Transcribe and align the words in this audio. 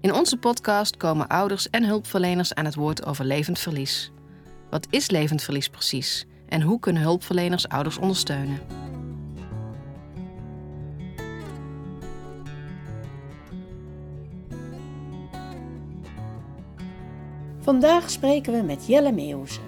In 0.00 0.14
onze 0.14 0.36
podcast 0.36 0.96
komen 0.96 1.26
ouders 1.26 1.70
en 1.70 1.84
hulpverleners 1.84 2.54
aan 2.54 2.64
het 2.64 2.74
woord 2.74 3.06
over 3.06 3.24
levend 3.24 3.58
verlies. 3.58 4.12
Wat 4.70 4.86
is 4.90 5.10
levend 5.10 5.42
verlies 5.42 5.68
precies 5.68 6.26
en 6.48 6.62
hoe 6.62 6.80
kunnen 6.80 7.02
hulpverleners 7.02 7.68
ouders 7.68 7.98
ondersteunen? 7.98 8.58
Vandaag 17.58 18.10
spreken 18.10 18.52
we 18.52 18.62
met 18.62 18.86
Jelle 18.86 19.12
Meeuwse. 19.12 19.60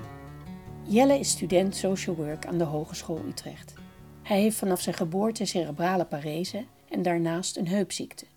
Jelle 0.83 1.19
is 1.19 1.31
student 1.31 1.77
social 1.77 2.17
work 2.17 2.47
aan 2.47 2.59
de 2.59 2.65
Hogeschool 2.65 3.21
Utrecht. 3.29 3.75
Hij 4.23 4.41
heeft 4.41 4.57
vanaf 4.57 4.81
zijn 4.81 4.95
geboorte 4.95 5.45
cerebrale 5.45 6.05
parese 6.05 6.65
en 6.89 7.03
daarnaast 7.03 7.57
een 7.57 7.69
heupziekte. 7.69 8.32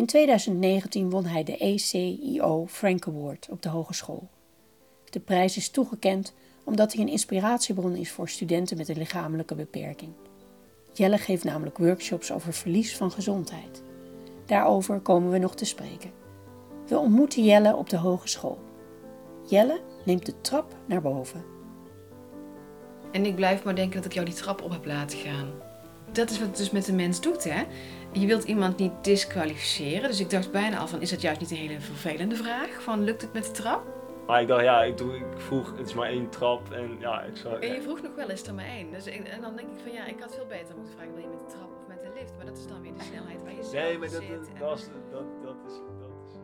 In 0.00 0.06
2019 0.06 1.10
won 1.10 1.24
hij 1.24 1.44
de 1.44 1.56
ECIO 1.56 2.66
Frank 2.66 3.06
Award 3.06 3.48
op 3.50 3.62
de 3.62 3.68
hogeschool. 3.68 4.28
De 5.10 5.20
prijs 5.20 5.56
is 5.56 5.70
toegekend 5.70 6.34
omdat 6.64 6.92
hij 6.92 7.02
een 7.02 7.10
inspiratiebron 7.10 7.96
is 7.96 8.10
voor 8.10 8.28
studenten 8.28 8.76
met 8.76 8.88
een 8.88 8.98
lichamelijke 8.98 9.54
beperking. 9.54 10.12
Jelle 10.92 11.18
geeft 11.18 11.44
namelijk 11.44 11.78
workshops 11.78 12.32
over 12.32 12.52
verlies 12.52 12.96
van 12.96 13.10
gezondheid. 13.10 13.82
Daarover 14.46 15.00
komen 15.00 15.30
we 15.30 15.38
nog 15.38 15.54
te 15.54 15.64
spreken. 15.64 16.10
We 16.86 16.98
ontmoeten 16.98 17.44
Jelle 17.44 17.76
op 17.76 17.90
de 17.90 17.98
hogeschool. 17.98 18.58
Jelle 19.48 19.80
neemt 20.04 20.26
de 20.26 20.40
trap 20.40 20.76
naar 20.86 21.02
boven. 21.02 21.44
En 23.12 23.26
ik 23.26 23.34
blijf 23.34 23.64
maar 23.64 23.74
denken 23.74 23.96
dat 23.96 24.04
ik 24.04 24.12
jou 24.12 24.26
die 24.26 24.34
trap 24.34 24.62
op 24.62 24.70
heb 24.70 24.84
laten 24.84 25.18
gaan. 25.18 25.50
Dat 26.12 26.30
is 26.30 26.38
wat 26.38 26.48
het 26.48 26.56
dus 26.56 26.70
met 26.70 26.84
de 26.84 26.92
mens 26.92 27.20
doet, 27.20 27.44
hè? 27.44 27.62
Je 28.12 28.26
wilt 28.26 28.44
iemand 28.44 28.76
niet 28.78 28.92
disqualificeren. 29.02 30.08
Dus 30.08 30.20
ik 30.20 30.30
dacht 30.30 30.50
bijna 30.52 30.78
al 30.78 30.88
van, 30.88 31.00
is 31.00 31.10
dat 31.10 31.20
juist 31.20 31.40
niet 31.40 31.50
een 31.50 31.56
hele 31.56 31.80
vervelende 31.80 32.36
vraag? 32.36 32.82
Van, 32.82 33.04
lukt 33.04 33.22
het 33.22 33.32
met 33.32 33.44
de 33.44 33.50
trap? 33.50 33.82
Maar 34.26 34.40
ik 34.40 34.48
dacht, 34.48 34.62
ja, 34.62 34.82
ik, 34.82 34.96
doe, 34.96 35.16
ik 35.16 35.24
vroeg, 35.36 35.76
het 35.76 35.86
is 35.88 35.94
maar 35.94 36.08
één 36.08 36.28
trap 36.28 36.72
en 36.72 36.96
ja, 36.98 37.22
ik 37.22 37.36
zou... 37.36 37.60
En 37.60 37.74
je 37.74 37.82
vroeg 37.82 38.02
nog 38.02 38.14
wel, 38.14 38.30
is 38.30 38.46
er 38.46 38.54
maar 38.54 38.64
één? 38.64 38.90
Dus 38.92 39.06
en 39.06 39.40
dan 39.40 39.56
denk 39.56 39.68
ik 39.68 39.78
van, 39.82 39.92
ja, 39.92 40.06
ik 40.06 40.20
had 40.20 40.34
veel 40.34 40.46
beter 40.46 40.74
moeten 40.76 40.94
vragen, 40.94 41.14
wil 41.14 41.22
je 41.22 41.28
met 41.28 41.38
de 41.38 41.46
trap 41.46 41.70
of 41.80 41.88
met 41.88 42.02
de 42.02 42.10
lift? 42.14 42.32
Maar 42.36 42.46
dat 42.46 42.58
is 42.58 42.66
dan 42.66 42.82
weer 42.82 42.92
de 42.94 43.02
snelheid 43.02 43.42
waar 43.42 43.54
je 43.54 43.62
zit. 43.62 43.72
Nee, 43.72 43.98
maar 43.98 44.10
dat, 44.10 44.22
dat, 44.58 44.78
is, 44.78 44.84
dat, 45.10 45.24
dat 45.42 45.56
is... 45.66 45.74
Dat 46.00 46.10
is 46.28 46.38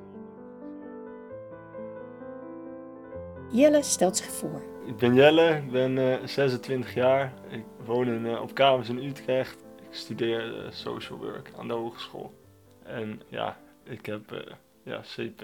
Jelle 3.51 3.83
stelt 3.83 4.17
zich 4.17 4.27
voor. 4.27 4.63
Ik 4.87 4.97
ben 4.97 5.15
Jelle, 5.15 5.57
ik 5.57 5.71
ben 5.71 5.97
uh, 5.97 6.15
eh, 6.15 6.21
26 6.25 6.95
jaar. 6.95 7.33
Ik 7.49 7.65
woon 7.85 8.07
in, 8.07 8.25
uh, 8.27 8.41
op 8.41 8.55
kamers 8.55 8.89
in 8.89 8.99
Utrecht. 8.99 9.66
Ik 9.97 10.03
studeer 10.03 10.65
uh, 10.65 10.71
social 10.71 11.19
work 11.19 11.51
aan 11.59 11.69
de 11.69 11.75
hogeschool. 11.75 12.35
En 12.83 13.23
ja, 13.29 13.59
ik 13.85 14.07
heb 14.07 14.55
ja, 14.83 15.01
CP. 15.01 15.43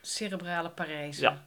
Cerebrale 0.00 0.70
parese. 0.70 1.20
Ja. 1.20 1.44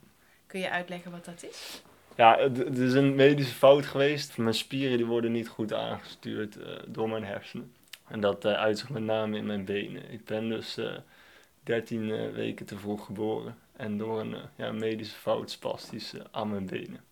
Kun 0.48 0.60
je 0.60 0.70
uitleggen 0.70 1.12
wat 1.12 1.26
dat 1.26 1.44
is? 1.50 1.82
Ja, 2.16 2.38
het, 2.38 2.78
is 2.78 2.94
een 2.94 3.16
medische 3.16 3.54
fout 3.54 3.86
geweest. 3.86 4.38
Mijn 4.38 4.54
spieren 4.54 4.98
die 4.98 5.06
worden 5.06 5.32
niet 5.32 5.48
goed 5.48 5.74
aangestuurd 5.74 6.58
door 6.88 7.10
mijn 7.10 7.24
hersenen. 7.24 7.74
En 8.08 8.20
dat 8.20 8.46
uitzicht 8.46 8.90
met 8.90 9.04
name 9.04 9.38
in 9.38 9.46
mijn 9.46 9.66
benen. 9.66 10.12
Ik 10.12 10.26
ben 10.26 10.50
dus 10.50 10.80
13 11.64 12.32
weken 12.32 12.66
te 12.66 12.78
vroeg 12.78 13.06
geboren. 13.06 13.58
En 13.76 13.98
door 13.98 14.20
een 14.20 14.36
ja, 14.56 14.72
medische 14.72 15.18
fout 15.18 15.52
spastisch 15.52 16.14
aan 16.32 16.50
mijn 16.50 16.66
benen. 16.66 17.04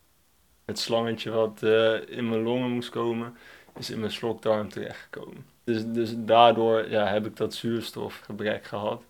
Het 0.66 0.80
slangetje 0.80 1.30
wat 1.30 1.62
in 2.08 2.30
mijn 2.30 2.42
longen 2.42 2.70
moest 2.70 2.90
komen, 2.90 3.38
is 3.78 3.90
in 3.90 4.00
mijn 4.00 4.12
slokdarm 4.12 4.70
terechtgekomen. 4.70 5.46
Dus, 5.64 5.84
dus 5.86 6.14
daardoor 6.18 6.90
ja, 6.90 7.08
heb 7.08 7.26
ik 7.26 7.36
dat 7.36 7.54
zuurstofgebrek 7.54 8.66
gehad. 8.66 9.04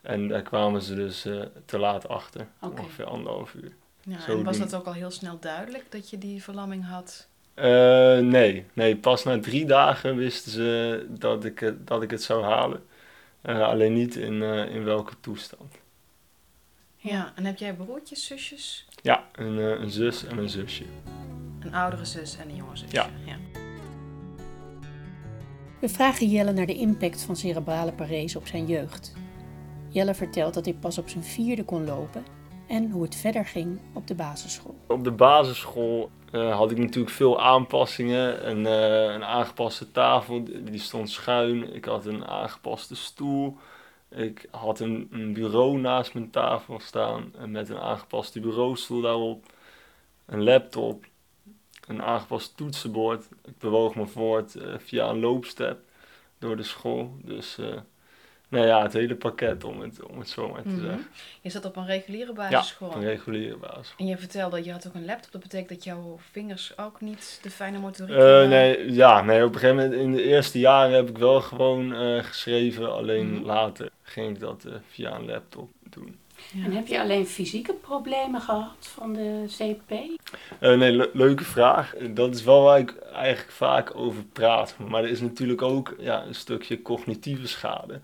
En 0.00 0.28
daar 0.28 0.42
kwamen 0.42 0.82
ze 0.82 0.94
dus 0.94 1.26
uh, 1.26 1.42
te 1.64 1.78
laat 1.78 2.08
achter, 2.08 2.46
ongeveer 2.60 3.04
anderhalf 3.04 3.54
uur. 3.54 3.72
Ja, 4.00 4.26
en 4.26 4.44
was 4.44 4.58
dat 4.58 4.74
ook 4.74 4.86
al 4.86 4.92
heel 4.92 5.10
snel 5.10 5.38
duidelijk 5.40 5.84
dat 5.88 6.10
je 6.10 6.18
die 6.18 6.42
verlamming 6.42 6.86
had? 6.88 7.28
Uh, 7.54 7.64
nee, 8.18 8.66
nee, 8.72 8.96
pas 8.96 9.24
na 9.24 9.40
drie 9.40 9.66
dagen 9.66 10.16
wisten 10.16 10.52
ze 10.52 11.06
dat 11.08 11.44
ik 11.44 11.58
het, 11.58 11.86
dat 11.86 12.02
ik 12.02 12.10
het 12.10 12.22
zou 12.22 12.44
halen. 12.44 12.84
Uh, 13.42 13.68
alleen 13.68 13.92
niet 13.92 14.16
in, 14.16 14.42
in 14.42 14.84
welke 14.84 15.14
toestand. 15.20 15.74
Ja, 16.96 17.32
en 17.34 17.44
heb 17.44 17.58
jij 17.58 17.74
broertjes, 17.74 18.26
zusjes? 18.26 18.86
Ja, 19.02 19.24
een, 19.32 19.56
een 19.56 19.90
zus 19.90 20.24
en 20.24 20.38
een 20.38 20.50
zusje. 20.50 20.84
Een 21.60 21.74
oudere 21.74 22.04
zus 22.04 22.36
en 22.36 22.48
een 22.48 22.56
jonge 22.56 22.76
zusje? 22.76 22.94
Ja. 22.94 23.08
ja. 23.24 23.51
We 25.82 25.88
vragen 25.88 26.26
Jelle 26.26 26.52
naar 26.52 26.66
de 26.66 26.74
impact 26.74 27.22
van 27.22 27.36
cerebrale 27.36 27.92
parese 27.92 28.38
op 28.38 28.46
zijn 28.46 28.66
jeugd. 28.66 29.12
Jelle 29.88 30.14
vertelt 30.14 30.54
dat 30.54 30.64
hij 30.64 30.74
pas 30.74 30.98
op 30.98 31.08
zijn 31.08 31.24
vierde 31.24 31.64
kon 31.64 31.84
lopen 31.84 32.24
en 32.68 32.90
hoe 32.90 33.02
het 33.02 33.14
verder 33.14 33.44
ging 33.44 33.80
op 33.94 34.06
de 34.06 34.14
basisschool. 34.14 34.74
Op 34.88 35.04
de 35.04 35.10
basisschool 35.10 36.10
uh, 36.32 36.56
had 36.56 36.70
ik 36.70 36.78
natuurlijk 36.78 37.14
veel 37.14 37.40
aanpassingen. 37.40 38.48
Een, 38.50 38.64
uh, 38.64 39.14
een 39.14 39.24
aangepaste 39.24 39.90
tafel, 39.90 40.44
die 40.44 40.80
stond 40.80 41.10
schuin. 41.10 41.74
Ik 41.74 41.84
had 41.84 42.06
een 42.06 42.26
aangepaste 42.26 42.96
stoel. 42.96 43.56
Ik 44.10 44.48
had 44.50 44.80
een, 44.80 45.08
een 45.10 45.32
bureau 45.32 45.78
naast 45.78 46.14
mijn 46.14 46.30
tafel 46.30 46.80
staan 46.80 47.32
met 47.46 47.68
een 47.68 47.80
aangepaste 47.80 48.40
bureaustoel 48.40 49.00
daarop. 49.00 49.46
Een 50.26 50.42
laptop, 50.42 51.04
een 51.86 52.02
aangepast 52.02 52.56
toetsenbord. 52.56 53.24
Ik 53.44 53.58
bewoog 53.58 53.94
me 53.94 54.06
voort 54.06 54.54
uh, 54.54 54.74
via 54.78 55.08
een 55.08 55.20
loopstep 55.20 55.78
door 56.38 56.56
de 56.56 56.62
school. 56.62 57.16
Dus 57.22 57.56
uh, 57.60 57.66
nou 58.48 58.66
ja, 58.66 58.82
het 58.82 58.92
hele 58.92 59.14
pakket 59.14 59.64
om 59.64 59.80
het, 59.80 60.02
om 60.02 60.18
het 60.18 60.28
zo 60.28 60.48
maar 60.48 60.62
te 60.62 60.68
mm 60.68 60.74
-hmm. 60.74 60.84
zeggen. 60.84 61.06
Je 61.40 61.50
zat 61.50 61.64
op 61.64 61.76
een 61.76 61.86
reguliere 61.86 62.32
basisschool? 62.32 62.90
Ja, 62.90 62.96
een 62.96 63.02
reguliere 63.02 63.56
basisschool. 63.56 63.98
En 63.98 64.06
je 64.06 64.18
vertelde, 64.18 64.56
dat 64.56 64.64
je 64.64 64.72
had 64.72 64.86
ook 64.86 64.94
een 64.94 65.04
laptop. 65.04 65.32
Dat 65.32 65.42
betekent 65.42 65.68
dat 65.68 65.84
jouw 65.84 66.18
vingers 66.30 66.78
ook 66.78 67.00
niet 67.00 67.38
de 67.42 67.50
fijne 67.50 67.78
motoriek 67.78 68.16
uh, 68.16 68.48
Nee, 68.48 68.92
ja, 68.92 69.22
nee, 69.22 69.44
op 69.44 69.54
een 69.54 69.60
gegeven 69.60 69.82
moment 69.82 70.00
in 70.00 70.12
de 70.12 70.22
eerste 70.22 70.58
jaren 70.58 70.94
heb 70.94 71.08
ik 71.08 71.18
wel 71.18 71.40
gewoon 71.40 71.94
geschreven. 72.24 72.92
Alleen 72.92 73.26
mm 73.26 73.36
-hmm. 73.36 73.44
later 73.44 73.90
ging 74.02 74.34
ik 74.34 74.40
dat 74.40 74.66
via 74.90 75.14
een 75.14 75.26
laptop 75.26 75.70
doen. 75.82 76.18
Ja. 76.52 76.64
En 76.64 76.72
heb 76.72 76.86
je 76.86 77.00
alleen 77.00 77.26
fysieke 77.26 77.74
problemen 77.74 78.40
gehad 78.40 78.76
van 78.78 79.12
de 79.12 79.44
CP? 79.46 79.90
Uh, 79.90 80.78
nee, 80.78 80.92
le 80.92 81.10
leuke 81.12 81.44
vraag. 81.44 81.94
Dat 82.10 82.34
is 82.34 82.44
wel 82.44 82.62
waar 82.62 82.78
ik 82.78 82.96
eigenlijk 82.96 83.50
vaak 83.50 83.96
over 83.96 84.24
praat. 84.24 84.76
Maar 84.88 85.02
er 85.02 85.10
is 85.10 85.20
natuurlijk 85.20 85.62
ook 85.62 85.94
ja, 85.98 86.24
een 86.24 86.34
stukje 86.34 86.82
cognitieve 86.82 87.48
schade. 87.48 88.00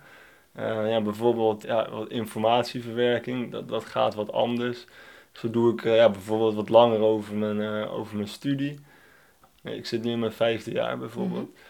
Uh, 0.58 0.90
ja, 0.90 1.00
bijvoorbeeld 1.00 1.62
ja, 1.62 1.90
wat 1.90 2.08
informatieverwerking, 2.08 3.50
dat, 3.50 3.68
dat 3.68 3.84
gaat 3.84 4.14
wat 4.14 4.32
anders. 4.32 4.86
Zo 5.32 5.50
doe 5.50 5.72
ik 5.72 5.84
uh, 5.84 5.96
ja, 5.96 6.10
bijvoorbeeld 6.10 6.54
wat 6.54 6.68
langer 6.68 7.00
over 7.00 7.34
mijn, 7.34 7.88
over 7.88 8.16
mijn 8.16 8.28
studie. 8.28 8.78
ik 9.62 9.86
zit 9.86 10.02
nu 10.02 10.10
in 10.10 10.18
mijn 10.18 10.32
vijfde 10.32 10.72
jaar 10.72 10.98
bijvoorbeeld. 10.98 11.48
Mm 11.48 11.54
-hmm. 11.54 11.67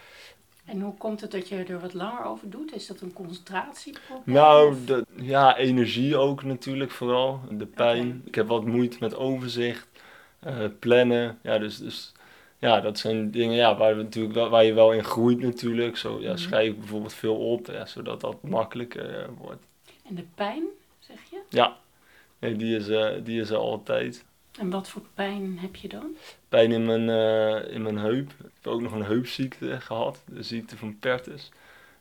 En 0.69 0.81
hoe 0.81 0.95
komt 0.95 1.21
het 1.21 1.31
dat 1.31 1.49
je 1.49 1.56
er 1.56 1.81
wat 1.81 1.95
langer 1.95 2.25
over 2.25 2.51
doet? 2.51 2.75
Is 2.75 2.87
dat 2.87 3.01
een 3.01 3.12
concentratieprobleem? 3.12 4.37
Nou, 4.37 4.84
de, 4.84 5.06
ja, 5.17 5.56
energie 5.56 6.17
ook 6.17 6.43
natuurlijk 6.43 6.91
vooral. 6.91 7.41
De 7.50 7.67
pijn. 7.67 8.06
Okay. 8.06 8.20
Ik 8.25 8.35
heb 8.35 8.47
wat 8.47 8.65
moeite 8.65 8.97
met 9.00 9.17
overzicht, 9.17 9.88
uh, 10.47 10.65
plannen. 10.79 11.38
Ja, 11.43 11.59
dus, 11.59 11.79
dus 11.79 12.12
ja, 12.59 12.81
dat 12.81 12.99
zijn 12.99 13.31
dingen 13.31 13.56
ja, 13.56 13.76
waar, 13.76 13.97
we 13.97 14.03
natuurlijk 14.03 14.35
wel, 14.35 14.49
waar 14.49 14.65
je 14.65 14.73
wel 14.73 14.93
in 14.93 15.05
groeit 15.05 15.38
natuurlijk. 15.38 15.97
Zo 15.97 16.20
ja, 16.20 16.37
schrijf 16.37 16.69
ik 16.69 16.79
bijvoorbeeld 16.79 17.15
veel 17.15 17.37
op, 17.37 17.67
ja, 17.67 17.87
zodat 17.87 18.20
dat 18.20 18.43
makkelijker 18.43 19.20
uh, 19.20 19.26
wordt. 19.38 19.62
En 20.09 20.15
de 20.15 20.25
pijn, 20.35 20.65
zeg 20.99 21.19
je? 21.31 21.41
Ja, 21.49 21.76
nee, 22.38 22.56
die, 22.56 22.76
is, 22.76 22.88
uh, 22.88 23.09
die 23.25 23.41
is 23.41 23.50
er 23.50 23.56
altijd. 23.56 24.25
En 24.58 24.70
wat 24.70 24.88
voor 24.88 25.02
pijn 25.14 25.58
heb 25.58 25.76
je 25.76 25.88
dan? 25.88 26.16
Pijn 26.49 26.72
in 26.72 26.84
mijn, 26.84 27.08
uh, 27.08 27.75
in 27.75 27.82
mijn 27.82 27.99
heup. 27.99 28.31
Ik 28.31 28.50
heb 28.62 28.72
ook 28.72 28.81
nog 28.81 28.93
een 28.93 29.05
heupziekte 29.05 29.81
gehad, 29.81 30.22
de 30.25 30.43
ziekte 30.43 30.76
van 30.76 30.99
Pertus. 30.99 31.50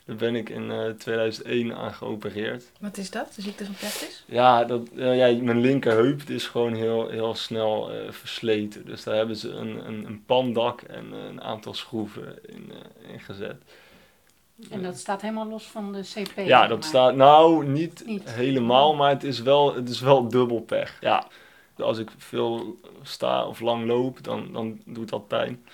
Daar 0.06 0.16
ben 0.16 0.36
ik 0.36 0.50
in 0.50 0.70
uh, 0.70 0.90
2001 0.90 1.76
aan 1.76 1.94
geopereerd. 1.94 2.64
Wat 2.80 2.98
is 2.98 3.10
dat, 3.12 3.34
de 3.36 3.42
ziekte 3.42 3.66
van 3.66 3.74
Pertus? 3.74 4.24
Ja, 4.26 4.64
dat, 4.64 4.82
uh, 4.96 5.18
ja 5.18 5.44
mijn 5.44 5.60
linkerheup 5.60 6.22
is 6.22 6.48
gewoon 6.48 6.74
heel, 6.74 7.10
heel 7.10 7.36
snel 7.36 7.94
uh, 7.94 8.12
versleten. 8.12 8.86
Dus 8.86 9.04
daar 9.04 9.16
hebben 9.16 9.36
ze 9.36 9.50
een, 9.50 9.88
een, 9.88 10.06
een 10.06 10.24
pandak 10.26 10.82
en 10.82 11.12
een 11.12 11.42
aantal 11.42 11.74
schroeven 11.74 12.40
in, 12.46 12.72
in 13.12 13.20
gezet. 13.20 13.62
En 14.70 14.84
dat 14.84 14.98
staat 14.98 15.22
helemaal 15.22 15.48
los 15.48 15.64
van 15.64 15.94
de 15.94 16.02
CP? 16.02 16.38
Ja, 16.46 16.68
dat 16.68 16.86
staat 16.86 17.16
nou 17.16 17.66
niet, 17.66 18.04
Niet. 18.06 18.30
helemaal, 18.30 18.96
maar 18.96 19.10
het 19.10 19.24
is 19.24 19.42
wel, 19.42 19.76
het 19.76 19.90
is 19.90 20.00
wel 20.00 20.28
dubbel 20.28 20.62
pech. 20.62 20.98
Ja, 21.02 21.28
als 21.78 21.98
ik 21.98 22.12
veel 22.18 22.80
sta 23.02 23.48
of 23.48 23.60
lang 23.60 23.86
loop, 23.86 24.24
dan, 24.24 24.54
dan 24.54 24.82
doet 24.86 25.10
dat 25.10 25.28
pijn. 25.28 25.66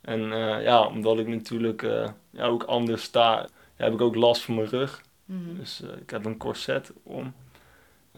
En 0.00 0.32
eh, 0.32 0.62
ja, 0.62 0.86
omdat 0.86 1.18
ik 1.18 1.26
natuurlijk 1.26 1.82
eh, 1.82 2.08
ja, 2.30 2.44
ook 2.44 2.62
anders 2.62 3.02
sta, 3.02 3.38
ja, 3.76 3.84
heb 3.84 3.92
ik 3.92 4.00
ook 4.00 4.14
last 4.14 4.42
van 4.42 4.54
mijn 4.54 4.68
rug. 4.68 5.02
Mhm. 5.24 5.56
Dus 5.56 5.82
eh, 5.82 5.96
ik 5.96 6.10
heb 6.10 6.24
een 6.24 6.36
corset 6.36 6.92
om. 7.02 7.34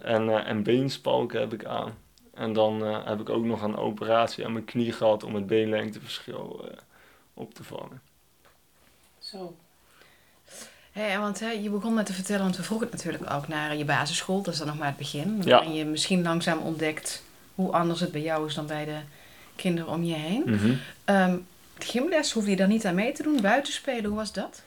En, 0.01 0.45
en 0.45 0.63
beenspalken 0.63 1.41
heb 1.41 1.53
ik 1.53 1.65
aan. 1.65 1.95
En 2.35 2.53
dan 2.53 2.83
heb 2.83 3.21
ik 3.21 3.29
ook 3.29 3.45
nog 3.45 3.63
een 3.63 3.77
operatie 3.77 4.45
aan 4.45 4.53
mijn 4.53 4.65
knie 4.65 4.93
gehad 4.93 5.25
om 5.25 5.35
het 5.35 5.47
beenlengteverschil 5.47 6.65
op 7.35 7.55
te 7.55 7.65
vangen. 7.65 8.01
Zo. 9.19 9.57
Hé, 10.93 11.03
en 11.03 11.21
want 11.21 11.41
hè, 11.41 11.51
je 11.51 11.71
begon 11.71 11.95
met 11.95 12.07
te 12.07 12.13
vertellen, 12.13 12.43
want 12.43 12.57
we 12.57 12.63
vroegen 12.63 12.87
het 12.87 12.97
natuurlijk 12.97 13.33
ook 13.33 13.49
naar 13.49 13.77
je 13.77 13.85
basisschool. 13.85 14.43
Dat 14.43 14.53
is 14.53 14.59
dan 14.59 14.69
nog 14.69 14.79
maar 14.79 14.87
het 14.87 14.97
begin. 14.97 15.43
Ja. 15.45 15.57
Waarin 15.57 15.75
je 15.75 15.85
misschien 15.85 16.23
langzaam 16.23 16.59
ontdekt 16.59 17.23
hoe 17.55 17.73
anders 17.73 18.01
het 18.01 18.13
bij 18.13 18.23
jou 18.23 18.47
is 18.47 18.55
dan 18.55 18.67
bij 18.67 18.85
de 18.85 18.99
kinderen 19.57 19.93
om 19.93 20.05
je 20.05 20.15
heen. 20.15 20.45
Ehm, 21.05 21.37
de 21.79 21.87
gymles, 21.87 22.33
hoefde 22.33 22.51
je 22.51 22.57
daar 22.57 22.69
niet 22.69 22.87
aan 22.87 22.95
mee 22.95 23.13
te 23.13 23.23
doen? 23.23 23.41
Buitenspelen, 23.41 24.05
hoe 24.05 24.17
was 24.17 24.33
dat? 24.33 24.63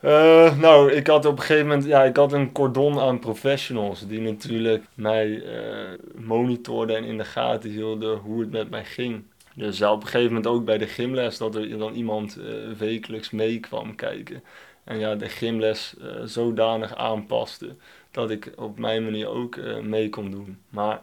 Eh, 0.00 0.58
nou, 0.58 0.92
ik 0.92 1.06
had 1.06 1.24
op 1.24 1.38
een 1.38 1.44
gegeven 1.44 1.66
moment, 1.66 1.86
ja, 1.86 2.04
ik 2.04 2.16
had 2.16 2.32
een 2.32 2.52
cordon 2.52 3.00
aan 3.00 3.18
professionals 3.18 4.06
die 4.06 4.20
natuurlijk 4.20 4.84
mij 4.94 5.42
eh 5.42 5.98
monitorden 6.14 6.96
en 6.96 7.04
in 7.04 7.18
de 7.18 7.24
gaten 7.24 7.70
hielden 7.70 8.18
hoe 8.18 8.40
het 8.40 8.50
met 8.50 8.70
mij 8.70 8.84
ging. 8.84 9.22
Dus 9.54 9.78
ja, 9.78 9.92
op 9.92 10.00
een 10.00 10.08
gegeven 10.08 10.26
moment 10.26 10.46
ook 10.46 10.64
bij 10.64 10.78
de 10.78 10.86
gymles 10.86 11.38
dat 11.38 11.54
er 11.54 11.78
dan 11.78 11.94
iemand 11.94 12.36
eh, 12.36 12.44
wekelijks 12.78 13.30
mee 13.30 13.60
kwam 13.60 13.94
kijken. 13.94 14.42
En 14.84 14.98
ja, 14.98 15.14
de 15.14 15.28
gymles 15.28 15.94
zodanig 16.24 16.96
aanpaste 16.96 17.74
dat 18.10 18.30
ik 18.30 18.52
op 18.56 18.78
mijn 18.78 19.04
manier 19.04 19.28
ook 19.28 19.56
mee 19.82 20.08
kon 20.08 20.30
doen. 20.30 20.58
Maar 20.68 21.02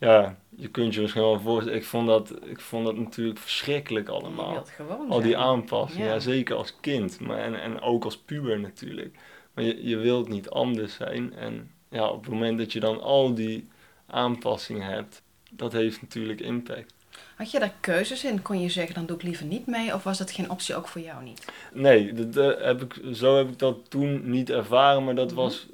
ja, 0.00 0.36
je 0.48 0.68
kunt 0.68 0.94
je 0.94 1.00
misschien 1.00 1.22
wel 1.22 1.40
voorstellen, 1.40 1.78
ik 1.78 1.84
vond 1.84 2.06
dat, 2.06 2.34
ik 2.44 2.60
vond 2.60 2.84
dat 2.86 2.96
natuurlijk 2.96 3.38
verschrikkelijk 3.38 4.08
allemaal. 4.08 4.64
gewoon 4.76 5.10
Al 5.10 5.20
die 5.20 5.36
aanpassingen, 5.36 6.06
Ja. 6.06 6.12
ja. 6.12 6.18
zeker 6.20 6.56
als 6.56 6.76
kind, 6.80 7.20
maar 7.20 7.38
en, 7.38 7.60
en 7.62 7.80
ook 7.80 8.04
als 8.04 8.18
puber 8.18 8.60
natuurlijk. 8.60 9.16
Maar 9.54 9.64
je, 9.64 9.88
je 9.88 9.96
wilt 9.96 10.28
niet 10.28 10.50
anders 10.50 10.94
zijn. 10.94 11.34
En 11.34 11.70
ja, 11.88 12.08
op 12.08 12.22
het 12.24 12.32
moment 12.32 12.58
dat 12.58 12.72
je 12.72 12.80
dan 12.80 13.00
al 13.00 13.34
die 13.34 13.68
aanpassingen 14.06 14.86
hebt, 14.86 15.22
dat 15.50 15.72
heeft 15.72 16.02
natuurlijk 16.02 16.40
impact. 16.40 16.94
Had 17.36 17.50
je 17.50 17.58
daar 17.58 17.74
keuzes 17.80 18.24
in? 18.24 18.42
Kon 18.42 18.60
je 18.60 18.68
zeggen, 18.68 18.94
dan 18.94 19.06
doe 19.06 19.16
ik 19.16 19.22
liever 19.22 19.46
niet 19.46 19.66
mee? 19.66 19.94
Of 19.94 20.02
was 20.02 20.18
dat 20.18 20.30
geen 20.30 20.50
optie 20.50 20.74
ook 20.76 20.88
voor 20.88 21.00
jou 21.00 21.22
niet? 21.24 21.44
Nee, 21.72 22.12
dat, 22.12 22.58
heb 22.60 22.82
ik, 22.82 23.00
zo 23.14 23.36
heb 23.36 23.48
ik 23.48 23.58
dat 23.58 23.90
toen 23.90 24.30
niet 24.30 24.50
ervaren, 24.50 25.04
maar 25.04 25.14
dat 25.14 25.26
Mhm. 25.30 25.34
was, 25.40 25.66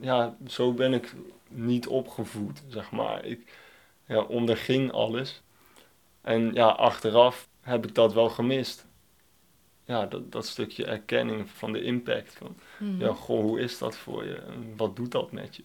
ja, 0.00 0.36
zo 0.46 0.72
ben 0.72 0.92
ik 0.92 1.14
niet 1.48 1.86
opgevoed, 1.86 2.62
zeg 2.68 2.90
maar. 2.90 3.24
Ik 3.24 3.40
ja, 4.12 4.20
onderging 4.22 4.92
alles. 4.92 5.42
En 6.20 6.54
ja, 6.54 6.66
achteraf 6.68 7.48
heb 7.60 7.86
ik 7.86 7.94
dat 7.94 8.12
wel 8.14 8.28
gemist. 8.28 8.86
Ja, 9.84 10.06
dat, 10.06 10.32
dat 10.32 10.46
stukje 10.46 10.84
erkenning 10.86 11.50
van 11.50 11.72
de 11.72 11.82
impact. 11.82 12.34
Van, 12.38 12.56
Mhm. 12.78 13.00
Ja, 13.00 13.12
goh, 13.12 13.40
hoe 13.40 13.60
is 13.60 13.78
dat 13.78 13.96
voor 13.96 14.24
je? 14.24 14.34
En 14.34 14.72
Wat 14.76 14.96
doet 14.96 15.10
dat 15.12 15.32
met 15.32 15.56
je? 15.56 15.62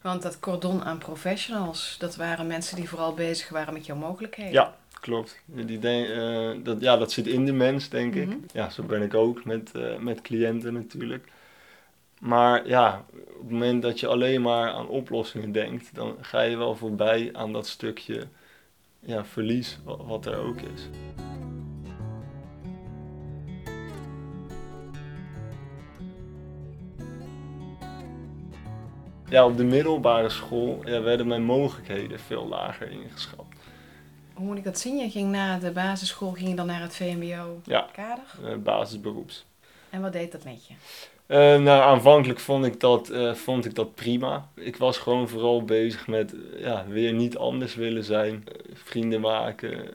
Want 0.00 0.22
dat 0.22 0.38
cordon 0.38 0.84
aan 0.84 0.98
professionals, 0.98 1.96
dat 1.98 2.16
waren 2.16 2.46
mensen 2.46 2.76
die 2.76 2.88
vooral 2.88 3.14
bezig 3.14 3.48
waren 3.48 3.72
met 3.74 3.86
jouw 3.86 3.96
mogelijkheden. 3.96 4.52
Ja, 4.52 4.76
klopt. 5.00 5.40
Die 5.44 5.78
denk, 5.78 6.08
eh, 6.08 6.50
dat, 6.64 6.80
ja, 6.80 6.96
dat 6.96 7.12
zit 7.12 7.26
in 7.26 7.44
de 7.44 7.52
mens, 7.52 7.88
denk 7.88 8.14
Mhm. 8.14 8.30
ik. 8.30 8.36
Ja, 8.52 8.70
zo 8.70 8.82
ben 8.82 9.02
ik 9.02 9.14
ook 9.14 9.44
met, 9.44 9.72
eh, 9.74 9.96
met 9.96 10.20
cliënten 10.20 10.72
natuurlijk. 10.72 11.28
Maar 12.20 12.68
ja, 12.68 13.04
op 13.12 13.40
het 13.42 13.50
moment 13.50 13.82
dat 13.82 14.00
je 14.00 14.06
alleen 14.06 14.42
maar 14.42 14.70
aan 14.70 14.88
oplossingen 14.88 15.52
denkt, 15.52 15.94
dan 15.94 16.16
ga 16.20 16.40
je 16.40 16.56
wel 16.56 16.76
voorbij 16.76 17.30
aan 17.32 17.52
dat 17.52 17.66
stukje 17.66 18.26
ja, 19.00 19.24
verlies 19.24 19.78
wat, 19.84 20.26
er 20.26 20.36
ook 20.38 20.60
is. 20.60 20.88
Ja, 29.28 29.44
op 29.46 29.56
de 29.56 29.64
middelbare 29.64 30.28
school 30.28 30.80
ja, 30.84 31.00
werden 31.02 31.26
mijn 31.26 31.42
mogelijkheden 31.44 32.20
veel 32.20 32.46
lager 32.48 32.90
ingeschat. 32.90 33.44
Hoe 34.34 34.46
moet 34.46 34.56
ik 34.56 34.64
dat 34.64 34.78
zien? 34.78 34.96
Je 34.96 35.10
ging 35.10 35.30
na 35.30 35.58
de 35.58 35.70
basisschool, 35.70 36.32
ging 36.32 36.48
je 36.48 36.54
dan 36.54 36.66
naar 36.66 36.80
het 36.80 36.96
Ja. 36.96 37.06
VMBO-kader? 37.06 38.24
eh, 38.44 38.56
basisberoeps. 38.56 39.44
En 39.90 40.00
wat 40.00 40.12
deed 40.12 40.32
dat 40.32 40.44
met 40.44 40.66
je? 40.66 40.74
Eh, 41.28 41.38
nou, 41.38 41.82
aanvankelijk 41.82 42.40
vond 42.40 42.64
ik, 42.64 42.80
dat, 42.80 43.08
eh, 43.08 43.34
vond 43.34 43.64
ik 43.64 43.74
dat 43.74 43.94
prima. 43.94 44.48
Ik 44.54 44.76
was 44.76 44.98
gewoon 44.98 45.28
vooral 45.28 45.64
bezig 45.64 46.06
met 46.06 46.34
eh, 46.34 46.60
ja, 46.60 46.86
weer 46.88 47.12
niet 47.12 47.36
anders 47.36 47.74
willen 47.74 48.04
zijn, 48.04 48.44
vrienden 48.72 49.20
maken 49.20 49.90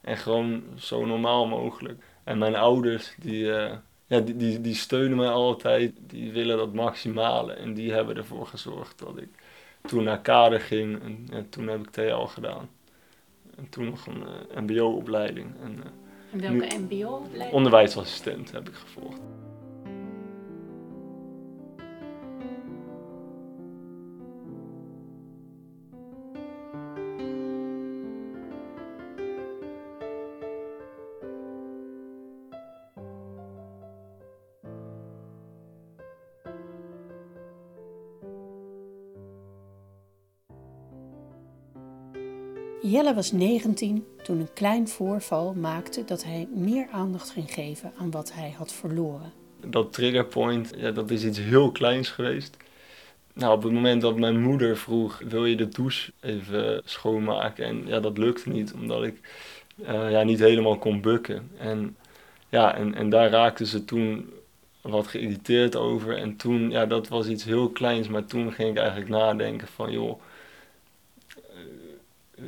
en 0.00 0.16
gewoon 0.16 0.62
zo 0.76 1.04
normaal 1.06 1.46
mogelijk. 1.46 2.02
En 2.24 2.38
mijn 2.38 2.54
ouders, 2.54 3.14
die, 3.18 3.44
ja, 4.06 4.20
die, 4.20 4.36
die, 4.36 4.60
die 4.60 4.74
steunen 4.74 5.16
mij 5.16 5.28
altijd, 5.28 5.92
die 6.00 6.32
willen 6.32 6.56
dat 6.56 6.72
maximale 6.72 7.52
en 7.52 7.74
die 7.74 7.92
hebben 7.92 8.16
ervoor 8.16 8.46
gezorgd 8.46 8.98
dat 8.98 9.18
ik 9.18 9.28
toen 9.82 10.04
naar 10.04 10.20
kader 10.20 10.60
ging 10.60 11.02
en 11.02 11.26
ja, 11.30 11.44
toen 11.50 11.68
heb 11.68 11.80
ik 11.80 11.90
TL 11.90 12.24
gedaan. 12.24 12.68
En 13.56 13.68
toen 13.68 13.84
nog 13.84 14.06
een 14.06 14.24
mbo-opleiding 14.64 15.46
en 15.62 15.82
eh, 15.82 16.48
En 16.48 16.58
welke 16.58 16.78
mbo? 16.78 17.22
onderwijsassistent 17.52 18.52
heb 18.52 18.68
ik 18.68 18.74
gevolgd. 18.74 19.20
Jelle 42.98 43.14
was 43.14 43.32
19 43.32 44.06
toen 44.22 44.38
een 44.38 44.52
klein 44.54 44.88
voorval 44.88 45.54
maakte 45.54 46.04
dat 46.04 46.24
hij 46.24 46.48
meer 46.54 46.86
aandacht 46.92 47.30
ging 47.30 47.52
geven 47.52 47.92
aan 47.98 48.10
wat 48.10 48.32
hij 48.32 48.54
had 48.56 48.72
verloren. 48.72 49.32
dat 49.66 49.92
triggerpoint, 49.92 50.72
ja, 50.76 50.90
dat 50.90 51.10
is 51.10 51.24
iets 51.24 51.38
heel 51.38 51.72
kleins 51.72 52.08
geweest. 52.08 52.56
Nou, 53.32 53.56
op 53.56 53.62
het 53.62 53.72
moment 53.72 54.02
dat 54.02 54.18
mijn 54.18 54.40
moeder 54.40 54.76
vroeg, 54.76 55.22
wil 55.28 55.44
je 55.44 55.56
de 55.56 55.68
douche 55.68 56.12
even 56.20 56.82
schoonmaken? 56.84 57.64
En 57.64 57.86
ja, 57.86 58.00
dat 58.00 58.18
lukte 58.18 58.48
niet, 58.48 58.72
omdat 58.72 59.04
ik 59.04 59.20
eh, 59.84 60.10
ja, 60.10 60.22
niet 60.22 60.38
helemaal 60.38 60.78
kon 60.78 61.00
bukken. 61.00 61.50
En, 61.58 61.96
ja, 62.48 62.74
en, 62.74 62.94
en 62.94 63.10
daar 63.10 63.30
raakte 63.30 63.66
ze 63.66 63.84
toen 63.84 64.30
wat 64.80 65.06
geïrriteerd 65.06 65.76
over. 65.76 66.16
En 66.16 66.36
toen, 66.36 66.70
ja, 66.70 66.86
dat 66.86 67.08
was 67.08 67.26
iets 67.26 67.44
heel 67.44 67.68
kleins, 67.68 68.08
maar 68.08 68.24
toen 68.24 68.52
ging 68.52 68.70
ik 68.70 68.78
eigenlijk 68.78 69.10
nadenken 69.10 69.68
van, 69.68 69.92
joh, 69.92 70.20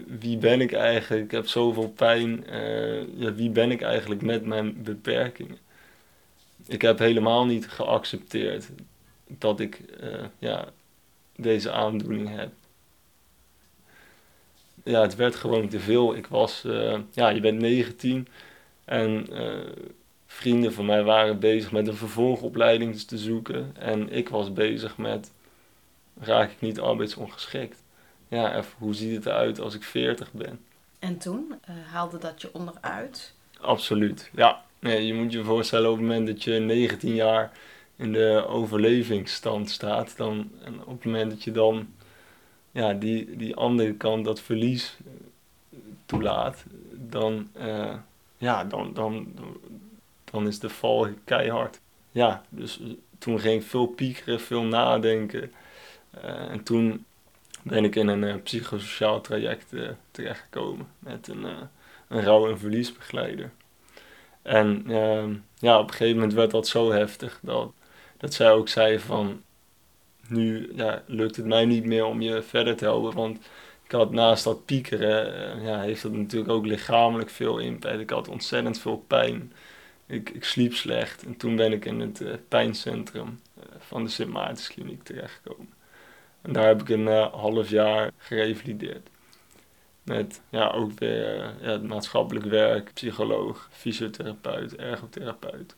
wie 0.07 0.37
ben 0.39 0.61
ik 0.61 0.73
eigenlijk? 0.73 1.25
Ik 1.25 1.31
heb 1.31 1.47
zoveel 1.47 1.89
pijn. 1.91 2.47
eh, 2.47 3.19
ja, 3.19 3.35
wie 3.35 3.51
ben 3.51 3.71
ik 3.71 3.83
eigenlijk 3.83 4.23
met 4.23 4.45
mijn 4.45 4.83
beperkingen? 4.83 5.59
ik 6.67 6.83
heb 6.83 6.99
helemaal 6.99 7.47
niet 7.47 7.69
geaccepteerd 7.69 8.69
dat 9.27 9.61
ik 9.61 9.81
eh, 10.01 10.25
ja, 10.39 10.69
deze 11.37 11.73
aandoening 11.73 12.29
heb. 12.37 12.53
Ja, 14.85 15.01
het 15.01 15.17
werd 15.17 15.35
gewoon 15.35 15.69
te 15.69 15.81
veel. 15.81 16.17
Ik 16.17 16.27
was, 16.27 16.65
eh, 16.65 16.99
ja, 17.13 17.29
je 17.29 17.41
bent 17.41 17.61
19 17.61 18.29
en 18.85 19.27
vrienden 20.27 20.73
van 20.73 20.87
mij 20.87 21.03
waren 21.03 21.39
bezig 21.39 21.73
met 21.73 21.87
een 21.87 21.97
vervolgopleiding 21.97 23.01
te 23.01 23.19
zoeken. 23.19 23.77
En 23.77 24.13
ik 24.13 24.29
was 24.29 24.53
bezig 24.53 24.97
met, 24.97 25.33
raak 26.21 26.51
ik 26.51 26.61
niet 26.61 26.81
arbeidsongeschikt? 26.81 27.83
Ja, 28.31 28.63
hoe 28.79 28.95
ziet 28.95 29.15
het 29.15 29.27
eruit 29.27 29.61
als 29.61 29.75
ik 29.75 29.83
40 29.83 30.33
ben? 30.33 30.61
En 30.99 31.19
toen 31.19 31.55
eh, 31.61 31.75
haalde 31.93 32.19
dat 32.19 32.41
je 32.41 32.55
onderuit. 32.55 33.35
Absoluut, 33.61 34.31
ja. 34.35 34.65
Nee, 34.79 35.07
je 35.07 35.15
moet 35.15 35.33
je 35.33 35.45
voorstellen 35.45 35.91
op 35.91 35.97
het 35.97 36.07
moment 36.07 36.27
dat 36.27 36.45
je 36.45 36.53
19 36.53 37.15
jaar 37.15 37.53
in 37.97 38.13
de 38.13 38.45
overlevingsstand 38.49 39.71
staat, 39.71 40.17
dan, 40.17 40.51
en 40.65 40.81
op 40.81 40.97
het 40.97 41.05
moment 41.05 41.31
dat 41.31 41.45
je 41.45 41.53
dan 41.53 41.89
ja, 42.71 42.93
die, 42.93 43.37
die 43.37 43.57
andere 43.57 43.95
kant, 43.95 44.25
dat 44.25 44.41
verlies 44.41 44.97
eh, 45.05 45.79
toelaat, 46.07 46.65
dan, 46.93 47.49
eh, 47.53 47.95
ja, 48.37 48.65
dan, 48.65 48.93
dan, 48.93 49.33
dan 50.25 50.47
is 50.47 50.59
de 50.59 50.69
val 50.69 51.09
keihard. 51.25 51.81
Ja, 52.11 52.45
dus 52.49 52.81
toen 53.19 53.41
ging 53.41 53.63
ik 53.63 53.69
veel 53.69 53.87
piekeren, 53.87 54.41
veel 54.41 54.63
nadenken. 54.63 55.53
En 56.51 56.63
toen 56.63 57.05
ben 57.63 57.85
ik 57.85 57.97
in 57.97 58.09
een 58.09 58.25
eh, 58.25 58.43
psychosociaal 58.43 59.21
traject 59.21 59.73
eh, 59.73 59.89
terechtgekomen 60.11 60.89
met 60.99 61.29
een, 61.29 61.45
eh, 61.45 61.63
een 62.09 62.23
rouw- 62.23 62.49
en 62.49 62.59
verliesbegeleider. 62.59 63.51
En 64.43 64.85
ehm, 64.87 65.35
ja, 65.59 65.79
op 65.79 65.85
een 65.89 65.95
gegeven 65.95 66.15
moment 66.15 66.35
werd 66.35 66.51
dat 66.51 66.69
zo 66.69 66.93
heftig 66.93 67.39
dat, 67.43 67.73
dat 68.17 68.35
zij 68.35 68.53
ook 68.53 68.69
zei 68.69 68.99
van... 68.99 69.43
Nu 70.29 70.73
ja, 70.75 71.03
lukt 71.07 71.37
het 71.37 71.47
mij 71.47 71.65
niet 71.65 71.85
meer 71.85 72.05
om 72.05 72.21
je 72.21 72.43
verder 72.43 72.77
te 72.77 72.85
helpen, 72.85 73.15
want 73.15 73.39
ik 73.85 73.91
had 73.93 74.11
naast 74.11 74.45
dat 74.45 74.65
piekeren, 74.65 75.63
ja, 75.63 75.81
heeft 75.81 76.03
dat 76.03 76.13
natuurlijk 76.13 76.51
ook 76.51 76.67
lichamelijk 76.67 77.31
veel 77.31 77.59
impact. 77.59 78.01
Ik 78.01 78.11
had 78.11 78.29
ontzettend 78.29 78.81
veel 78.81 79.05
pijn. 79.07 79.53
Ik, 80.07 80.31
ik 80.31 80.45
sliep 80.45 80.75
slecht. 80.75 81.25
En 81.25 81.37
toen 81.37 81.57
ben 81.57 81.73
ik 81.73 81.85
in 81.85 82.01
het 82.01 82.49
pijncentrum 82.49 83.41
van 83.79 84.05
de 84.05 84.11
Sint 84.11 84.31
Maartenskliniek 84.31 85.03
terechtgekomen. 85.03 85.80
En 86.43 86.53
daar 86.53 86.67
heb 86.67 86.81
ik 86.81 86.89
een 86.89 87.07
half 87.33 87.71
jaar 87.71 88.11
gerevalideerd. 88.19 89.09
Met 90.03 90.41
ja, 90.49 90.69
ook 90.69 90.99
weer 90.99 91.55
ja, 91.61 91.79
maatschappelijk 91.79 92.47
werk, 92.47 92.91
psycholoog, 92.95 93.69
fysiotherapeut, 93.73 94.77
ergotherapeut. 94.77 95.75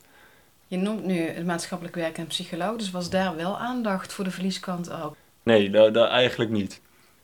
Je 0.66 0.76
noemt 0.76 1.04
nu 1.04 1.19
het 1.19 1.47
maatschappelijk 1.47 1.97
werk 1.97 2.19
en 2.19 2.26
psycholoog, 2.26 2.76
dus 2.76 2.90
was 2.90 3.11
daar 3.11 3.37
wel 3.37 3.59
aandacht 3.59 4.12
voor 4.12 4.25
de 4.25 4.31
verlieskant 4.31 4.92
ook? 4.92 5.16
Nee, 5.42 5.71
daar, 5.71 5.92
daar 5.92 6.09
eigenlijk 6.09 6.50
niet. 6.50 6.81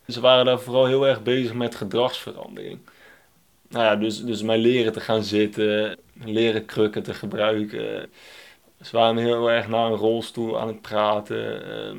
Ze 0.07 0.21
waren 0.21 0.45
daar 0.45 0.61
vooral 0.61 0.87
heel 0.87 1.07
erg 1.07 1.23
bezig 1.23 1.55
met 1.55 1.75
gedragsverandering. 1.75 2.79
Nou 3.69 3.85
ja, 3.85 3.97
dus, 3.97 4.25
dus 4.25 4.43
mij 4.43 4.59
leren 4.59 4.93
te 4.93 5.01
gaan 5.01 5.23
zitten, 5.23 5.99
leren 6.25 6.65
krukken 6.65 7.03
te 7.03 7.15
gebruiken. 7.15 8.11
Ze 8.81 8.97
waren 8.97 9.17
heel 9.17 9.51
erg 9.51 9.69
naar 9.69 9.87
een 9.87 9.97
rolstoel 9.97 10.61
aan 10.61 10.69
het 10.69 10.81
praten. 10.81 11.65
Ehm. 11.65 11.99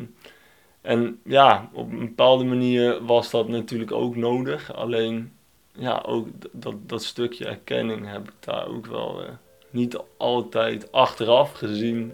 En 0.82 1.20
ja, 1.24 1.70
op 1.74 1.92
een 1.92 2.00
bepaalde 2.00 2.44
manier 2.44 3.06
was 3.06 3.30
dat 3.30 3.48
natuurlijk 3.48 3.92
ook 3.92 4.16
nodig. 4.16 4.74
Alleen, 4.74 5.32
ja, 5.72 6.04
ook 6.06 6.28
dat, 6.52 6.76
dat 6.90 7.04
stukje 7.04 7.46
erkenning 7.46 8.08
heb 8.08 8.28
ik 8.28 8.36
daar 8.40 8.68
ook 8.68 8.86
wel 8.86 9.24
uh, 9.24 9.30
niet 9.70 10.00
altijd 10.18 10.92
achteraf 10.92 11.52
gezien 11.52 12.14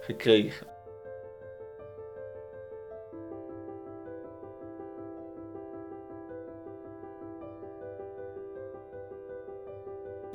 gekregen. 0.00 0.66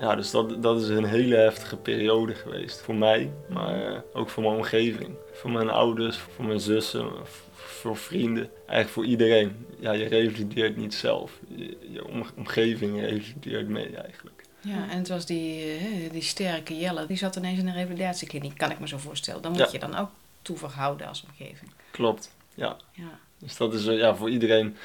Ja, 0.04 0.16
dus 0.16 0.32
dat, 0.32 0.64
dat 0.64 0.82
is 0.82 0.88
een 0.88 1.06
hele 1.06 1.36
heftige 1.36 1.78
periode 1.78 2.36
geweest. 2.36 2.82
Voor 2.82 2.96
mij, 2.96 3.32
maar 3.50 3.92
uh, 3.92 3.98
ook 4.14 4.30
voor 4.30 4.44
mijn 4.44 4.56
omgeving. 4.56 5.16
Voor 5.34 5.52
mijn 5.52 5.70
ouders, 5.70 6.18
voor 6.18 6.46
mijn 6.46 6.60
zussen, 6.60 7.10
voor 7.54 7.98
vrienden. 7.98 8.50
Eigenlijk 8.56 8.90
voor 8.90 9.06
iedereen. 9.06 9.66
Ja, 9.80 9.92
je 9.92 10.06
revalideert 10.06 10.78
niet 10.78 10.94
zelf. 10.94 11.40
Je, 11.56 11.78
je 11.92 12.08
om, 12.08 12.26
omgeving 12.36 13.00
revalideert 13.00 13.68
mee 13.68 13.96
eigenlijk. 13.96 14.44
Ja, 14.62 14.90
en 14.90 14.98
het 14.98 15.08
was 15.08 15.26
die, 15.26 15.66
uh, 15.66 16.12
die 16.12 16.22
sterke 16.22 16.78
Jelle, 16.78 17.06
die 17.06 17.18
zat 17.18 17.36
ineens 17.36 17.60
in 17.60 17.68
een 17.68 17.74
revalidatiekliniek, 17.74 18.58
kan 18.58 18.72
ik 18.72 18.80
me 18.80 18.88
zo 18.88 18.98
voorstellen. 18.98 19.42
Dan 19.42 19.52
moet 19.52 19.60
ja. 19.60 19.68
je 19.72 19.80
dan 19.80 19.96
ook 19.96 20.10
toeverhouden 20.42 21.08
als 21.08 21.24
omgeving. 21.28 21.72
Klopt, 21.92 22.36
ja. 22.54 22.78
ja. 22.92 23.20
Dus 23.38 23.58
dat 23.58 23.74
is 23.74 23.86
uh, 23.86 23.98
ja, 23.98 24.16
voor 24.16 24.30
iedereen 24.30 24.78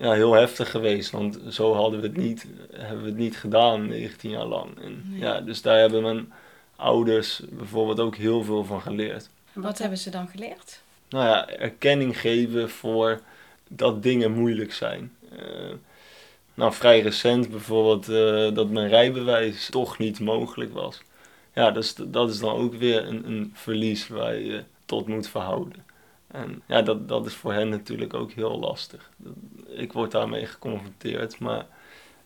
ja, 0.00 0.12
heel 0.12 0.32
heftig 0.32 0.70
geweest. 0.70 1.10
Want 1.10 1.38
zo 1.48 1.74
hadden 1.74 2.00
we 2.00 2.06
het 2.06 2.16
niet, 2.16 2.46
hebben 2.72 3.02
we 3.02 3.08
het 3.08 3.18
niet 3.18 3.36
gedaan 3.36 3.88
19 3.88 4.30
jaar 4.30 4.46
lang. 4.46 4.78
En, 4.78 5.02
nee. 5.06 5.20
ja, 5.20 5.40
dus 5.40 5.62
daar 5.62 5.78
hebben 5.78 6.02
mijn 6.02 6.32
ouders 6.76 7.40
bijvoorbeeld 7.50 8.00
ook 8.00 8.16
heel 8.16 8.44
veel 8.44 8.64
van 8.64 8.80
geleerd. 8.82 9.28
En 9.52 9.62
wat 9.62 9.78
hebben 9.78 9.98
ze 9.98 10.10
dan 10.10 10.28
geleerd? 10.28 10.82
Nou 11.08 11.24
ja, 11.24 11.48
erkenning 11.48 12.20
geven 12.20 12.70
voor 12.70 13.20
dat 13.68 14.02
dingen 14.02 14.32
moeilijk 14.32 14.72
zijn. 14.72 15.12
Uh, 15.32 15.72
nou, 16.54 16.72
vrij 16.72 17.00
recent 17.00 17.50
bijvoorbeeld 17.50 18.08
uh, 18.08 18.54
dat 18.54 18.70
mijn 18.70 18.88
rijbewijs 18.88 19.68
toch 19.70 19.98
niet 19.98 20.20
mogelijk 20.20 20.72
was. 20.72 21.02
Ja, 21.54 21.70
dus, 21.70 21.94
dat 21.94 22.30
is 22.30 22.38
dan 22.38 22.54
ook 22.54 22.74
weer 22.74 23.06
een, 23.06 23.26
een 23.26 23.52
verlies 23.54 24.08
waar 24.08 24.34
je 24.34 24.64
tot 24.84 25.06
moet 25.06 25.28
verhouden. 25.28 25.84
En 26.30 26.62
ja, 26.66 26.82
dat, 26.82 27.08
dat 27.08 27.26
is 27.26 27.34
voor 27.34 27.52
hen 27.52 27.68
natuurlijk 27.68 28.14
ook 28.14 28.32
heel 28.32 28.58
lastig. 28.58 29.10
Ik 29.66 29.92
word 29.92 30.10
daarmee 30.10 30.46
geconfronteerd, 30.46 31.38
maar 31.38 31.66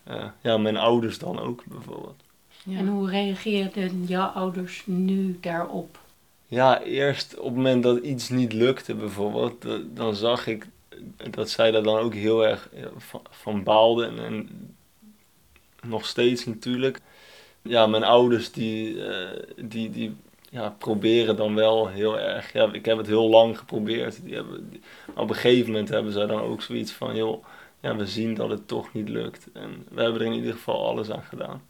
uh, 0.08 0.24
ja, 0.40 0.58
mijn 0.58 0.76
ouders 0.76 1.18
dan 1.18 1.38
ook 1.40 1.64
bijvoorbeeld. 1.64 2.22
Ja. 2.62 2.78
En 2.78 2.88
hoe 2.88 3.10
reageerden 3.10 4.04
jouw 4.04 4.28
ouders 4.28 4.82
nu 4.86 5.38
daarop? 5.40 5.98
Ja, 6.46 6.82
eerst 6.82 7.38
op 7.38 7.44
het 7.44 7.54
moment 7.54 7.82
dat 7.82 7.98
iets 7.98 8.28
niet 8.28 8.52
lukte 8.52 8.94
bijvoorbeeld, 8.94 9.66
dan 9.96 10.14
zag 10.14 10.46
ik 10.46 10.66
dat 11.30 11.50
zij 11.50 11.70
daar 11.70 11.82
dan 11.82 11.98
ook 11.98 12.14
heel 12.14 12.46
erg 12.46 12.68
van, 12.96 13.20
van 13.30 13.62
baalden. 13.62 14.08
En, 14.08 14.24
en, 14.24 14.48
nog 15.82 16.06
steeds 16.06 16.44
natuurlijk. 16.44 17.00
Ja, 17.62 17.86
mijn 17.86 18.04
ouders 18.04 18.52
die, 18.52 18.94
uh, 18.94 19.28
die, 19.56 19.90
die 19.90 20.16
ja, 20.54 20.74
proberen 20.78 21.36
dan 21.36 21.54
wel 21.54 21.88
heel 21.88 22.18
erg. 22.18 22.52
Ja, 22.52 22.72
ik 22.72 22.84
heb 22.84 22.96
het 22.96 23.06
heel 23.06 23.28
lang 23.28 23.58
geprobeerd. 23.58 24.24
Die 24.24 24.34
hebben, 24.34 24.70
die, 24.70 24.80
op 25.14 25.28
een 25.28 25.34
gegeven 25.34 25.70
moment 25.70 25.88
hebben 25.88 26.12
zij 26.12 26.26
dan 26.26 26.40
ook 26.40 26.62
zoiets 26.62 26.92
van: 26.92 27.16
joh, 27.16 27.44
ja, 27.80 27.96
we 27.96 28.06
zien 28.06 28.34
dat 28.34 28.50
het 28.50 28.68
toch 28.68 28.92
niet 28.92 29.08
lukt. 29.08 29.46
En 29.52 29.86
we 29.90 30.02
hebben 30.02 30.20
er 30.20 30.26
in 30.26 30.32
ieder 30.32 30.52
geval 30.52 30.86
alles 30.86 31.10
aan 31.10 31.22
gedaan. 31.22 31.62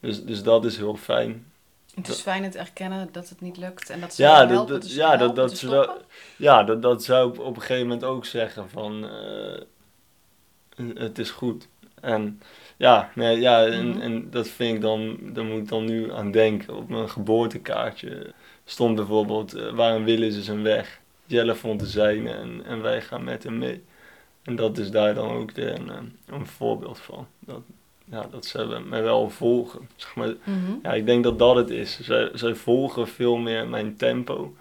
Dus, 0.00 0.24
dus 0.24 0.42
dat 0.42 0.64
is 0.64 0.76
heel 0.76 0.96
fijn. 0.96 1.52
Het 1.94 2.08
is 2.08 2.20
fijn 2.20 2.42
het 2.42 2.56
erkennen 2.56 3.08
dat 3.12 3.28
het 3.28 3.40
niet 3.40 3.56
lukt 3.56 3.90
en 3.90 4.00
dat 4.00 4.14
ze 4.14 4.22
ja, 4.22 4.46
helpen, 4.46 4.72
dat, 4.72 4.82
dus 4.82 4.94
ja, 4.94 5.16
dat, 5.16 5.36
dat, 5.36 5.58
ze 5.58 5.98
ja, 6.36 6.64
dat, 6.64 6.82
dat 6.82 7.04
zou 7.04 7.32
ik 7.32 7.40
op 7.40 7.56
een 7.56 7.60
gegeven 7.60 7.86
moment 7.86 8.04
ook 8.04 8.24
zeggen 8.24 8.70
van 8.70 9.04
uh, 9.04 10.94
het 10.94 11.18
is 11.18 11.30
goed. 11.30 11.68
En 12.00 12.40
ja, 12.76 13.10
nee, 13.14 13.40
ja 13.40 13.66
en, 13.66 13.86
mm-hmm. 13.86 14.00
en 14.00 14.30
dat 14.30 14.48
vind 14.48 14.74
ik 14.74 14.80
dan, 14.80 15.18
daar 15.22 15.44
moet 15.44 15.58
ik 15.58 15.68
dan 15.68 15.84
nu 15.84 16.12
aan 16.12 16.30
denken. 16.30 16.76
Op 16.76 16.88
mijn 16.88 17.10
geboortekaartje 17.10 18.32
stond 18.64 18.96
bijvoorbeeld, 18.96 19.56
uh, 19.56 19.72
waarom 19.72 20.04
willen 20.04 20.32
ze 20.32 20.42
zijn 20.42 20.62
weg? 20.62 21.00
Jelle 21.26 21.54
vond 21.54 21.80
de 21.80 21.86
zijne 21.86 22.30
en, 22.30 22.62
en 22.64 22.82
wij 22.82 23.02
gaan 23.02 23.24
met 23.24 23.42
hem 23.42 23.58
mee. 23.58 23.82
En 24.42 24.56
dat 24.56 24.78
is 24.78 24.90
daar 24.90 25.14
dan 25.14 25.30
ook 25.30 25.54
de, 25.54 25.70
een, 25.70 26.16
een 26.26 26.46
voorbeeld 26.46 26.98
van. 26.98 27.26
Dat, 27.38 27.60
ja, 28.04 28.26
dat 28.30 28.46
ze 28.46 28.82
mij 28.86 29.02
wel 29.02 29.30
volgen. 29.30 29.88
Zeg 29.96 30.14
maar, 30.14 30.34
mm-hmm. 30.44 30.78
ja, 30.82 30.92
ik 30.92 31.06
denk 31.06 31.24
dat 31.24 31.38
dat 31.38 31.56
het 31.56 31.70
is. 31.70 32.00
Zij, 32.00 32.30
zij 32.34 32.54
volgen 32.54 33.08
veel 33.08 33.36
meer 33.36 33.68
mijn 33.68 33.96
tempo 33.96 34.54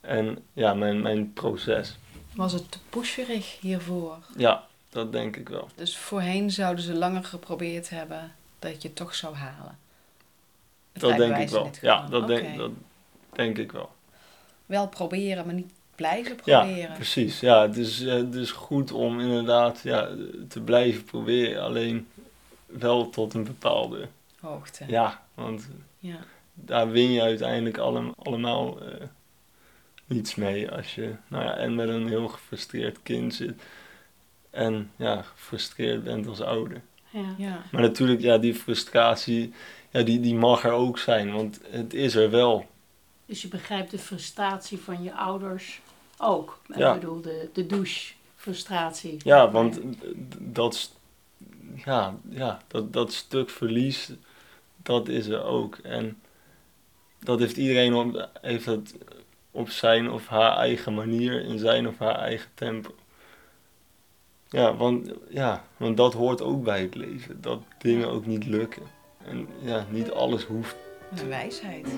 en 0.00 0.38
ja, 0.52 0.74
mijn, 0.74 1.02
mijn 1.02 1.32
proces. 1.32 1.98
Was 2.34 2.52
het 2.52 2.70
te 2.70 2.78
pusherig 2.88 3.60
hiervoor? 3.60 4.16
Ja, 4.36 4.67
dat 4.88 5.12
denk 5.12 5.36
ik 5.36 5.48
wel. 5.48 5.68
Dus 5.74 5.96
voorheen 5.96 6.50
zouden 6.50 6.84
ze 6.84 6.94
langer 6.94 7.24
geprobeerd 7.24 7.88
hebben 7.88 8.32
dat 8.58 8.82
je 8.82 8.88
het 8.88 8.96
toch 8.96 9.14
zou 9.14 9.34
halen? 9.34 9.78
Het 10.92 11.02
dat 11.02 11.16
denk 11.16 11.36
ik 11.36 11.48
wel. 11.48 11.70
Ja, 11.80 12.06
dat, 12.06 12.22
okay. 12.22 12.40
denk, 12.40 12.56
dat 12.56 12.70
denk 13.32 13.58
ik 13.58 13.72
wel. 13.72 13.90
Wel 14.66 14.88
proberen, 14.88 15.46
maar 15.46 15.54
niet 15.54 15.72
blijven 15.94 16.36
proberen. 16.36 16.76
Ja, 16.76 16.94
precies. 16.94 17.40
Ja, 17.40 17.62
het 17.62 17.76
is, 17.76 17.98
het 17.98 18.34
is 18.34 18.50
goed 18.50 18.92
om 18.92 19.20
inderdaad 19.20 19.80
ja, 19.82 20.08
te 20.48 20.60
blijven 20.60 21.04
proberen. 21.04 21.62
Alleen 21.62 22.08
wel 22.66 23.10
tot 23.10 23.34
een 23.34 23.44
bepaalde 23.44 24.08
hoogte. 24.40 24.84
Ja, 24.86 25.22
want 25.34 25.68
ja. 25.98 26.18
daar 26.54 26.90
win 26.90 27.10
je 27.10 27.22
uiteindelijk 27.22 27.78
allemaal, 27.78 28.14
allemaal 28.18 28.82
uh, 28.82 28.94
niets 30.06 30.34
mee 30.34 30.70
als 30.70 30.94
je 30.94 31.14
nou 31.28 31.44
ja, 31.44 31.56
en 31.56 31.74
met 31.74 31.88
een 31.88 32.08
heel 32.08 32.28
gefrustreerd 32.28 32.98
kind 33.02 33.34
zit 33.34 33.62
en 34.50 34.90
ja, 34.96 35.22
gefrustreerd 35.22 36.04
bent 36.04 36.26
als 36.26 36.40
ouder. 36.40 36.82
Ja. 37.10 37.34
ja. 37.36 37.62
Maar 37.72 37.80
natuurlijk, 37.80 38.20
ja, 38.20 38.38
die 38.38 38.54
frustratie, 38.54 39.52
ja, 39.90 40.02
die, 40.02 40.20
die 40.20 40.34
mag 40.34 40.64
er 40.64 40.72
ook 40.72 40.98
zijn, 40.98 41.32
want 41.32 41.60
het 41.70 41.94
is 41.94 42.14
er 42.14 42.30
wel. 42.30 42.66
Dus 43.26 43.42
je 43.42 43.48
begrijpt 43.48 43.90
de 43.90 43.98
frustratie 43.98 44.78
van 44.78 45.02
je 45.02 45.14
ouders 45.14 45.80
ook. 46.18 46.60
Ja. 46.76 46.94
Ik 46.94 47.00
bedoel, 47.00 47.20
de, 47.20 47.48
de 47.52 47.66
douche-frustratie. 47.66 49.16
Ja, 49.24 49.50
want 49.50 49.80
dat 50.38 50.96
ja, 51.84 52.14
ja 52.28 52.60
dat, 52.66 52.92
dat 52.92 53.12
stuk 53.12 53.50
verlies, 53.50 54.10
dat 54.76 55.08
is 55.08 55.26
er 55.26 55.42
ook. 55.42 55.76
En 55.76 56.20
dat 57.18 57.38
heeft 57.38 57.56
iedereen 57.56 57.94
op, 57.94 58.28
heeft 58.40 58.66
het 58.66 58.94
op 59.50 59.70
zijn 59.70 60.10
of 60.10 60.26
haar 60.26 60.56
eigen 60.56 60.94
manier, 60.94 61.44
in 61.44 61.58
zijn 61.58 61.88
of 61.88 61.98
haar 61.98 62.18
eigen 62.18 62.50
tempo. 62.54 62.94
Ja, 64.50 64.76
want, 64.76 65.12
ja, 65.28 65.64
want 65.76 65.96
dat 65.96 66.12
hoort 66.12 66.42
ook 66.42 66.64
bij 66.64 66.80
het 66.80 66.94
leven. 66.94 67.40
Dat 67.40 67.60
dingen 67.78 68.08
ook 68.08 68.26
niet 68.26 68.46
lukken. 68.46 68.82
En 69.24 69.48
ja, 69.60 69.86
niet 69.90 70.10
alles 70.10 70.44
hoeft. 70.44 70.76
Een 71.16 71.28
wijsheid. 71.28 71.88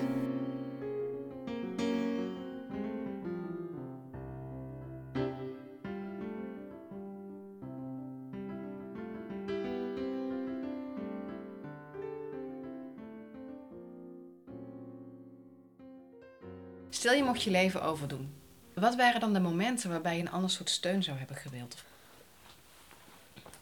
Stel 16.89 17.13
je 17.13 17.23
mocht 17.23 17.43
je 17.43 17.51
leven 17.51 17.83
overdoen. 17.83 18.33
Wat 18.73 18.95
waren 18.95 19.19
dan 19.19 19.33
de 19.33 19.39
momenten 19.39 19.89
waarbij 19.89 20.15
je 20.15 20.21
een 20.21 20.31
ander 20.31 20.49
soort 20.49 20.69
steun 20.69 21.03
zou 21.03 21.17
hebben 21.17 21.35
gewild? 21.35 21.83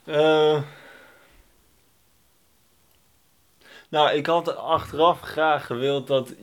Uh, 0.10 0.62
Nou, 3.90 4.12
ik 4.12 4.26
had 4.26 4.56
achteraf 4.56 5.20
graag 5.20 5.66
gewild 5.66 6.08
dat, 6.08 6.34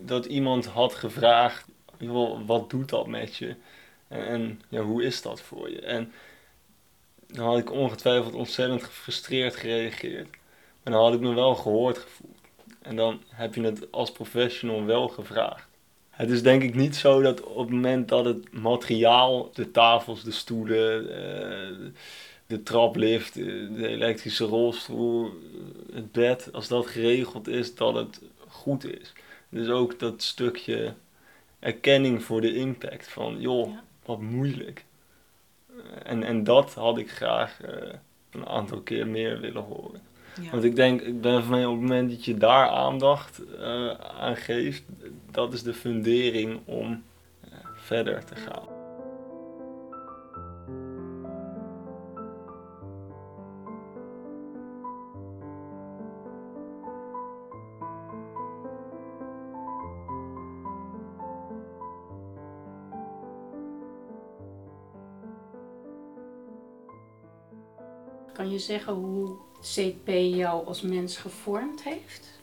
dat 0.00 0.24
iemand 0.24 0.66
had 0.66 0.94
gevraagd: 0.94 1.64
wat 2.46 2.70
doet 2.70 2.88
dat 2.88 3.06
met 3.06 3.36
je? 3.36 3.54
En, 4.08 4.26
en 4.26 4.60
ja, 4.68 4.80
hoe 4.80 5.04
is 5.04 5.22
dat 5.22 5.40
voor 5.40 5.70
je? 5.70 5.80
En 5.80 6.12
dan 7.26 7.46
had 7.46 7.58
ik 7.58 7.72
ongetwijfeld 7.72 8.34
ontzettend 8.34 8.84
gefrustreerd 8.84 9.56
gereageerd. 9.56 10.28
Maar 10.82 10.92
dan 10.92 11.02
had 11.02 11.14
ik 11.14 11.20
me 11.20 11.34
wel 11.34 11.54
gehoord 11.54 11.98
gevoeld. 11.98 12.36
En 12.82 12.96
dan 12.96 13.22
heb 13.28 13.54
je 13.54 13.62
het 13.62 13.92
als 13.92 14.12
professional 14.12 14.84
wel 14.84 15.08
gevraagd. 15.08 15.68
Het 16.10 16.30
is 16.30 16.42
denk 16.42 16.62
ik 16.62 16.74
niet 16.74 16.96
zo 16.96 17.22
dat 17.22 17.42
op 17.42 17.58
het 17.58 17.70
moment 17.70 18.08
dat 18.08 18.24
het 18.24 18.52
materiaal, 18.52 19.50
de 19.52 19.70
tafels, 19.70 20.22
de 20.22 20.30
stoelen, 20.30 21.10
eh, 21.10 21.90
de 22.46 22.62
traplift, 22.62 23.34
de 23.34 23.72
de 23.74 23.88
elektrische 23.88 24.44
rolstoel, 24.44 25.30
het 25.92 26.12
bed, 26.12 26.48
als 26.52 26.68
dat 26.68 26.86
geregeld 26.86 27.48
is, 27.48 27.74
dat 27.74 27.94
het 27.94 28.20
goed 28.48 28.84
is. 29.00 29.12
Dus 29.48 29.68
ook 29.68 29.98
dat 29.98 30.22
stukje 30.22 30.94
erkenning 31.58 32.22
voor 32.22 32.40
de 32.40 32.54
impact 32.54 33.08
van, 33.08 33.40
joh, 33.40 33.68
Ja. 33.70 33.82
wat 34.04 34.20
moeilijk. 34.20 34.84
En, 36.02 36.22
en 36.22 36.44
dat 36.44 36.74
had 36.74 36.98
ik 36.98 37.10
graag 37.10 37.60
eh, 37.62 37.92
een 38.30 38.46
aantal 38.46 38.80
keer 38.80 39.06
meer 39.06 39.40
willen 39.40 39.62
horen. 39.62 40.00
Ja. 40.40 40.50
Want 40.50 40.64
ik 40.64 40.76
denk, 40.76 41.00
ik 41.00 41.20
ben 41.20 41.40
van 41.42 41.50
mij 41.50 41.64
op 41.66 41.72
het 41.72 41.80
moment 41.80 42.10
dat 42.10 42.24
je 42.24 42.36
daar 42.36 42.68
aandacht 42.68 43.40
eh, 43.58 43.90
aan 44.20 44.36
geeft, 44.36 44.82
dat 45.30 45.52
is 45.52 45.62
de 45.62 45.74
fundering 45.74 46.60
om 46.64 47.02
eh, 47.40 47.50
verder 47.74 48.24
te 48.24 48.34
gaan. 48.36 48.75
Je 68.56 68.62
zeggen 68.62 68.92
hoe 68.92 69.36
CP 69.60 70.08
jou 70.08 70.66
als 70.66 70.82
mens 70.82 71.16
gevormd 71.16 71.82
heeft? 71.82 72.36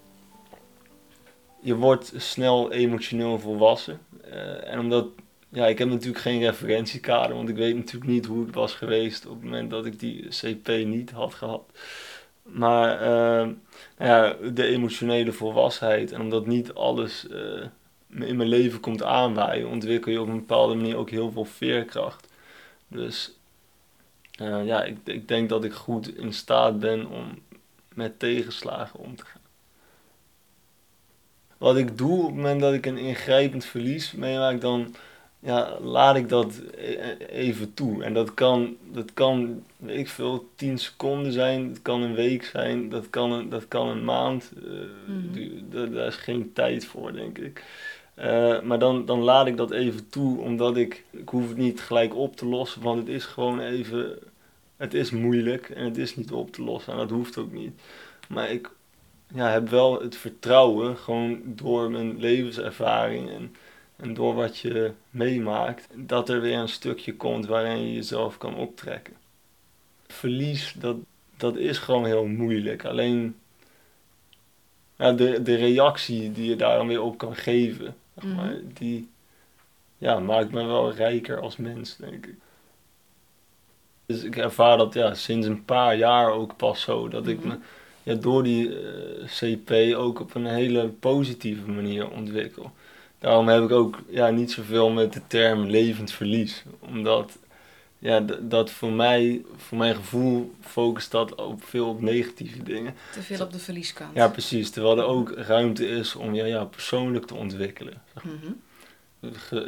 je 1.63 1.75
wordt 1.75 2.13
snel 2.17 2.71
emotioneel 2.71 3.39
volwassen. 3.39 3.99
Eh, 4.23 4.71
en 4.71 4.79
omdat, 4.79 5.07
ja, 5.49 5.67
ik 5.67 5.77
heb 5.77 5.89
natuurlijk 5.89 6.23
geen 6.23 6.39
referentiekader, 6.39 7.35
want 7.35 7.49
ik 7.49 7.55
weet 7.55 7.75
natuurlijk 7.75 8.11
niet 8.11 8.25
hoe 8.25 8.45
het 8.45 8.55
was 8.55 8.73
geweest 8.73 9.25
op 9.25 9.33
het 9.33 9.43
moment 9.43 9.69
dat 9.69 9.85
ik 9.85 9.99
die 9.99 10.27
CP 10.27 10.67
niet 10.67 11.11
had 11.11 11.33
gehad. 11.33 11.63
Maar 12.41 13.01
eh, 13.01 13.47
nou 13.97 14.53
de 14.53 14.65
emotionele 14.65 15.31
volwassenheid 15.31 16.11
en 16.11 16.21
omdat 16.21 16.45
niet 16.47 16.73
alles 16.73 17.27
eh, 17.27 17.65
in 18.27 18.35
mijn 18.35 18.49
leven 18.49 18.79
komt 18.79 19.03
aanwaaien, 19.03 19.69
ontwikkel 19.69 20.11
je 20.11 20.21
op 20.21 20.27
een 20.27 20.37
bepaalde 20.37 20.75
manier 20.75 20.97
ook 20.97 21.09
heel 21.09 21.31
veel 21.31 21.45
veerkracht. 21.45 22.27
Dus 22.87 23.37
eh, 24.39 24.65
ja, 24.65 24.83
ik, 24.83 24.97
ik 25.03 25.27
denk 25.27 25.49
dat 25.49 25.63
ik 25.63 25.73
goed 25.73 26.17
in 26.17 26.33
staat 26.33 26.79
ben 26.79 27.07
om 27.09 27.41
met 27.93 28.19
tegenslagen 28.19 28.99
om 28.99 29.15
te 29.15 29.25
gaan. 29.25 29.41
Wat 31.57 31.77
ik 31.77 31.97
doe 31.97 32.19
op 32.19 32.25
het 32.25 32.35
moment 32.35 32.61
dat 32.61 32.73
ik 32.73 32.85
een 32.85 32.97
ingrijpend 32.97 33.65
verlies 33.65 34.11
meemaak, 34.11 34.61
dan 34.61 34.95
ja, 35.39 35.79
laat 35.79 36.15
ik 36.15 36.29
dat 36.29 36.61
e- 36.77 37.15
even 37.29 37.73
toe. 37.73 38.03
En 38.03 38.13
dat 38.13 38.33
kan, 38.33 38.77
dat 38.91 39.13
kan 39.13 39.63
weet 39.77 39.97
ik 39.99 40.07
veel, 40.09 40.49
10 40.55 40.77
seconden 40.77 41.31
zijn, 41.31 41.69
dat 41.69 41.81
kan 41.81 42.01
een 42.01 42.13
week 42.15 42.43
zijn, 42.43 42.89
dat 42.89 43.09
kan 43.09 43.31
een, 43.31 43.49
dat 43.49 43.67
kan 43.67 43.87
een 43.87 44.03
maand. 44.03 44.51
eh, 44.65 45.41
da- 45.69 45.85
daar 45.85 46.07
is 46.07 46.15
geen 46.15 46.53
tijd 46.53 46.85
voor, 46.85 47.13
denk 47.13 47.37
ik. 47.37 47.63
Eh, 48.13 48.61
maar 48.61 48.79
dan, 48.79 49.05
dan 49.05 49.19
laat 49.19 49.47
ik 49.47 49.57
dat 49.57 49.71
even 49.71 50.09
toe, 50.09 50.39
omdat 50.39 50.77
ik, 50.77 51.05
ik 51.09 51.29
hoef 51.29 51.47
het 51.47 51.57
niet 51.57 51.81
gelijk 51.81 52.15
op 52.15 52.35
te 52.35 52.45
lossen, 52.45 52.81
want 52.81 52.99
het 52.99 53.07
is 53.07 53.25
gewoon 53.25 53.59
even, 53.59 54.19
het 54.77 54.93
is 54.93 55.11
moeilijk 55.11 55.69
en 55.69 55.83
het 55.85 55.97
is 55.97 56.15
niet 56.15 56.31
op 56.31 56.51
te 56.51 56.63
lossen 56.63 56.93
en 56.93 56.99
dat 56.99 57.09
hoeft 57.09 57.37
ook 57.37 57.51
niet. 57.51 57.81
Maar 58.27 58.49
ik 58.49 58.69
ja, 59.33 59.49
heb 59.49 59.69
wel 59.69 60.01
het 60.01 60.15
vertrouwen, 60.15 60.97
gewoon 60.97 61.41
door 61.45 61.91
mijn 61.91 62.19
levenservaring 62.19 63.29
en, 63.29 63.55
en 63.95 64.13
door 64.13 64.33
wat 64.33 64.57
je 64.57 64.91
meemaakt, 65.09 65.87
dat 65.95 66.29
er 66.29 66.41
weer 66.41 66.57
een 66.57 66.69
stukje 66.69 67.15
komt 67.15 67.45
waarin 67.45 67.87
je 67.87 67.93
jezelf 67.93 68.37
kan 68.37 68.55
optrekken. 68.55 69.13
Verlies, 70.07 70.75
dat, 70.77 70.97
dat 71.37 71.57
is 71.57 71.77
gewoon 71.77 72.05
heel 72.05 72.25
moeilijk. 72.25 72.85
Alleen 72.85 73.35
de, 74.95 75.41
de 75.43 75.55
reactie 75.55 76.31
die 76.31 76.49
je 76.49 76.55
daar 76.55 76.77
dan 76.77 76.87
weer 76.87 77.01
op 77.01 77.17
kan 77.17 77.35
geven, 77.35 77.95
zeg 78.15 78.23
Mhm. 78.23 78.35
maar, 78.35 78.55
die 78.73 79.09
ja, 79.97 80.19
maakt 80.19 80.51
me 80.51 80.65
wel 80.65 80.93
rijker 80.93 81.41
als 81.41 81.57
mens, 81.57 81.97
denk 81.97 82.25
ik. 82.25 82.35
Dus 84.05 84.23
ik 84.23 84.35
ervaar 84.37 84.77
dat 84.77 84.93
ja, 84.93 85.13
sinds 85.13 85.47
een 85.47 85.65
paar 85.65 85.95
jaar 85.97 86.31
ook 86.31 86.55
pas 86.57 86.81
zo, 86.81 87.07
dat 87.07 87.27
ik 87.27 87.39
Mhm. 87.39 87.47
me 87.47 87.57
ja, 88.03 88.13
door 88.15 88.43
die 88.43 88.79
eh, 88.79 89.25
CP 89.27 89.95
ook 89.95 90.19
op 90.19 90.35
een 90.35 90.45
hele 90.45 90.87
positieve 90.87 91.69
manier 91.71 92.09
ontwikkel. 92.09 92.71
Daarom 93.19 93.47
heb 93.47 93.63
ik 93.63 93.71
ook 93.71 93.99
ja, 94.09 94.29
niet 94.29 94.51
zoveel 94.51 94.89
met 94.89 95.13
de 95.13 95.21
term 95.27 95.65
levend 95.65 96.11
verlies. 96.11 96.63
Omdat 96.79 97.37
ja, 98.03 98.19
dat 98.41 98.71
voor 98.71 98.91
mij, 98.91 99.41
voor 99.55 99.77
mijn 99.77 99.95
gevoel, 99.95 100.53
focust 100.61 101.11
dat 101.11 101.37
ook 101.37 101.63
veel 101.63 101.89
op 101.89 102.01
negatieve 102.01 102.63
dingen. 102.63 102.93
Te 103.13 103.21
veel 103.21 103.41
op 103.45 103.51
de 103.51 103.59
verlieskant. 103.59 104.15
Ja, 104.15 104.27
precies. 104.27 104.69
Terwijl 104.69 104.97
er 104.97 105.05
ook 105.05 105.31
ruimte 105.31 105.87
is 105.87 106.15
om 106.15 106.33
je 106.33 106.43
ja, 106.43 106.65
persoonlijk 106.65 107.25
te 107.25 107.35
ontwikkelen. 107.35 108.01
Mhm. 108.23 108.51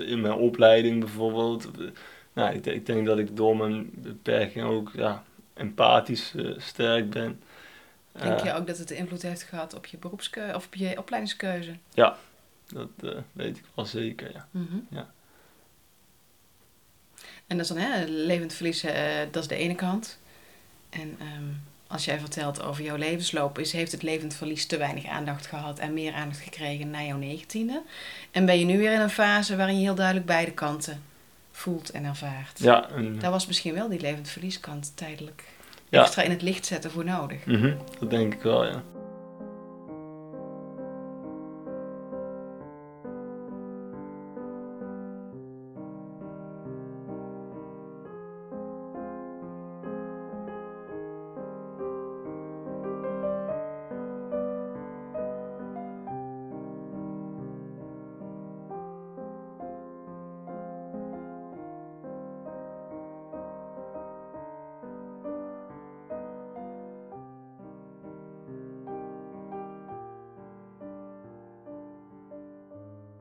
In 0.10 0.22
mijn 0.22 0.34
opleiding 0.34 1.00
bijvoorbeeld. 1.00 1.66
eh, 1.80 1.88
Nou, 2.34 2.56
ik, 2.56 2.64
denk- 2.64 2.76
ik 2.78 2.86
denk 2.86 3.06
dat 3.06 3.18
ik 3.18 3.36
door 3.38 3.58
mijn 3.58 3.90
beperking 3.94 4.66
ook 4.66 4.92
ja, 4.94 5.24
empathisch 5.54 6.34
eh, 6.36 6.52
sterk 6.58 7.10
ben. 7.10 7.42
Denk 8.12 8.40
Eh, 8.40 8.46
je 8.46 8.54
ook 8.54 8.68
dat 8.68 8.78
het 8.78 8.92
invloed 8.92 9.22
heeft 9.22 9.44
gehad 9.44 9.74
op 9.76 9.86
je 9.86 9.98
beroepskeuze 9.98 10.56
of 10.56 10.66
op 10.66 10.76
je 10.76 10.98
opleidingskeuze? 10.98 11.76
Dat 12.68 12.90
eh, 13.04 13.10
weet 13.32 13.58
ik 13.58 13.64
wel 13.76 13.86
zeker, 13.86 14.32
ja. 14.34 14.48
Mhm. 14.52 14.76
Ja. 14.90 15.14
En 17.48 17.58
dat 17.58 17.66
is 17.70 17.76
dan 17.76 17.78
hè, 17.84 18.04
levend 18.06 18.54
verlies, 18.54 18.84
eh, 18.84 19.02
dat 19.32 19.42
is 19.42 19.50
de 19.50 19.56
ene 19.56 19.76
kant. 19.76 20.20
En 20.90 21.16
ehm, 21.20 21.44
als 21.88 22.06
jij 22.06 22.20
vertelt 22.20 22.64
over 22.64 22.84
jouw 22.84 22.96
levensloop, 22.96 23.60
is, 23.60 23.72
heeft 23.72 23.92
het 23.92 24.04
levend 24.04 24.34
verlies 24.36 24.66
te 24.66 24.78
weinig 24.78 25.06
aandacht 25.06 25.46
gehad 25.48 25.80
en 25.80 25.94
meer 25.94 26.14
aandacht 26.14 26.40
gekregen 26.40 26.90
na 26.90 27.04
jouw 27.04 27.18
negentiende. 27.18 27.82
En 28.32 28.46
ben 28.46 28.60
je 28.60 28.66
nu 28.66 28.78
weer 28.78 28.94
in 28.94 29.00
een 29.00 29.10
fase 29.10 29.56
waarin 29.56 29.76
je 29.78 29.84
heel 29.84 29.96
duidelijk 29.96 30.26
beide 30.26 30.52
kanten 30.52 31.04
voelt 31.52 31.90
en 31.92 32.04
ervaart. 32.06 32.60
Ja, 32.60 32.90
en, 32.90 33.20
Daar 33.20 33.32
was 33.32 33.48
misschien 33.48 33.74
wel 33.74 33.90
die 33.90 34.00
levend 34.00 34.30
verlieskant 34.30 34.92
tijdelijk 34.96 35.44
Ja. 35.90 36.02
extra 36.02 36.22
in 36.22 36.30
het 36.32 36.42
licht 36.42 36.66
zetten 36.66 36.92
voor 36.92 37.06
nodig. 37.06 37.46
mhm, 37.46 37.74
dat 38.00 38.10
denk 38.10 38.34
ik 38.34 38.42
wel, 38.42 38.66
ja. 38.66 38.84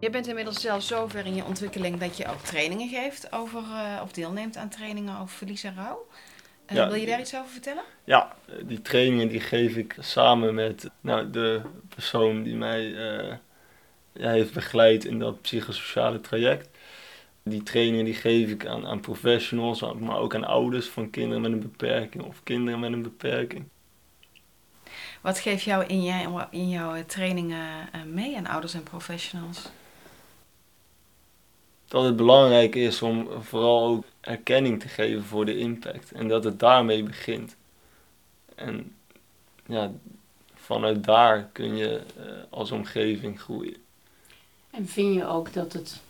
Je 0.04 0.10
bent 0.10 0.26
inmiddels 0.26 0.60
zelfs 0.60 0.86
zover 0.86 1.26
in 1.26 1.34
je 1.34 1.44
ontwikkeling 1.44 1.98
dat 1.98 2.16
je 2.16 2.26
ook 2.26 2.40
trainingen 2.40 2.88
geeft 2.88 3.32
over, 3.32 3.58
eh, 3.58 4.00
of 4.02 4.12
deelneemt 4.12 4.56
aan 4.56 4.68
trainingen 4.68 5.18
over 5.18 5.36
verlies 5.36 5.64
en 5.64 5.74
rouw. 5.74 6.06
Eh, 6.66 6.76
Ja, 6.76 6.88
wil 6.88 7.00
je 7.00 7.06
daar 7.06 7.20
iets 7.20 7.36
over 7.36 7.50
vertellen? 7.50 7.82
Ja, 8.04 8.34
die 8.62 8.82
trainingen 8.82 9.28
die 9.28 9.40
geef 9.40 9.76
ik 9.76 9.96
samen 10.00 10.54
met 10.54 10.90
nou, 11.00 11.30
de 11.30 11.60
persoon 11.88 12.42
die 12.42 12.54
mij 12.54 12.94
eh, 12.94 13.36
heeft 14.12 14.52
begeleid 14.52 15.04
in 15.04 15.18
dat 15.18 15.40
psychosociale 15.40 16.20
traject. 16.20 16.68
Die 17.42 17.62
trainingen 17.62 18.04
die 18.04 18.14
geef 18.14 18.50
ik 18.50 18.66
aan, 18.66 18.86
aan 18.86 19.00
professionals, 19.00 19.80
maar 19.98 20.18
ook 20.18 20.34
aan 20.34 20.44
ouders 20.44 20.86
van 20.86 21.10
kinderen 21.10 21.42
met 21.42 21.52
een 21.52 21.60
beperking 21.60 22.24
of 22.24 22.42
kinderen 22.42 22.80
met 22.80 22.92
een 22.92 23.02
beperking. 23.02 23.64
Wat 25.20 25.38
geeft 25.38 25.64
jou 25.64 25.84
in, 25.84 26.02
jij, 26.02 26.28
in 26.50 26.68
jouw 26.68 27.04
trainingen 27.04 27.88
mee 28.06 28.36
aan 28.36 28.46
ouders 28.46 28.74
en 28.74 28.82
professionals? 28.82 29.70
Dat 31.94 32.04
het 32.04 32.16
belangrijk 32.16 32.74
is 32.74 33.02
om 33.02 33.28
vooral 33.42 33.86
ook 33.86 34.04
erkenning 34.20 34.80
te 34.80 34.88
geven 34.88 35.24
voor 35.24 35.44
de 35.44 35.58
impact 35.58 36.12
en 36.12 36.28
dat 36.28 36.44
het 36.44 36.58
daarmee 36.58 37.02
begint. 37.02 37.56
En 38.54 38.94
ja, 39.66 39.92
vanuit 40.54 41.04
daar 41.04 41.48
kun 41.52 41.76
je 41.76 42.00
eh, 42.16 42.24
als 42.50 42.70
omgeving 42.70 43.40
groeien. 43.40 43.76
En 44.70 44.88
vind 44.88 45.14
je 45.14 45.26
ook 45.26 45.52
dat 45.52 45.72
het 45.72 46.00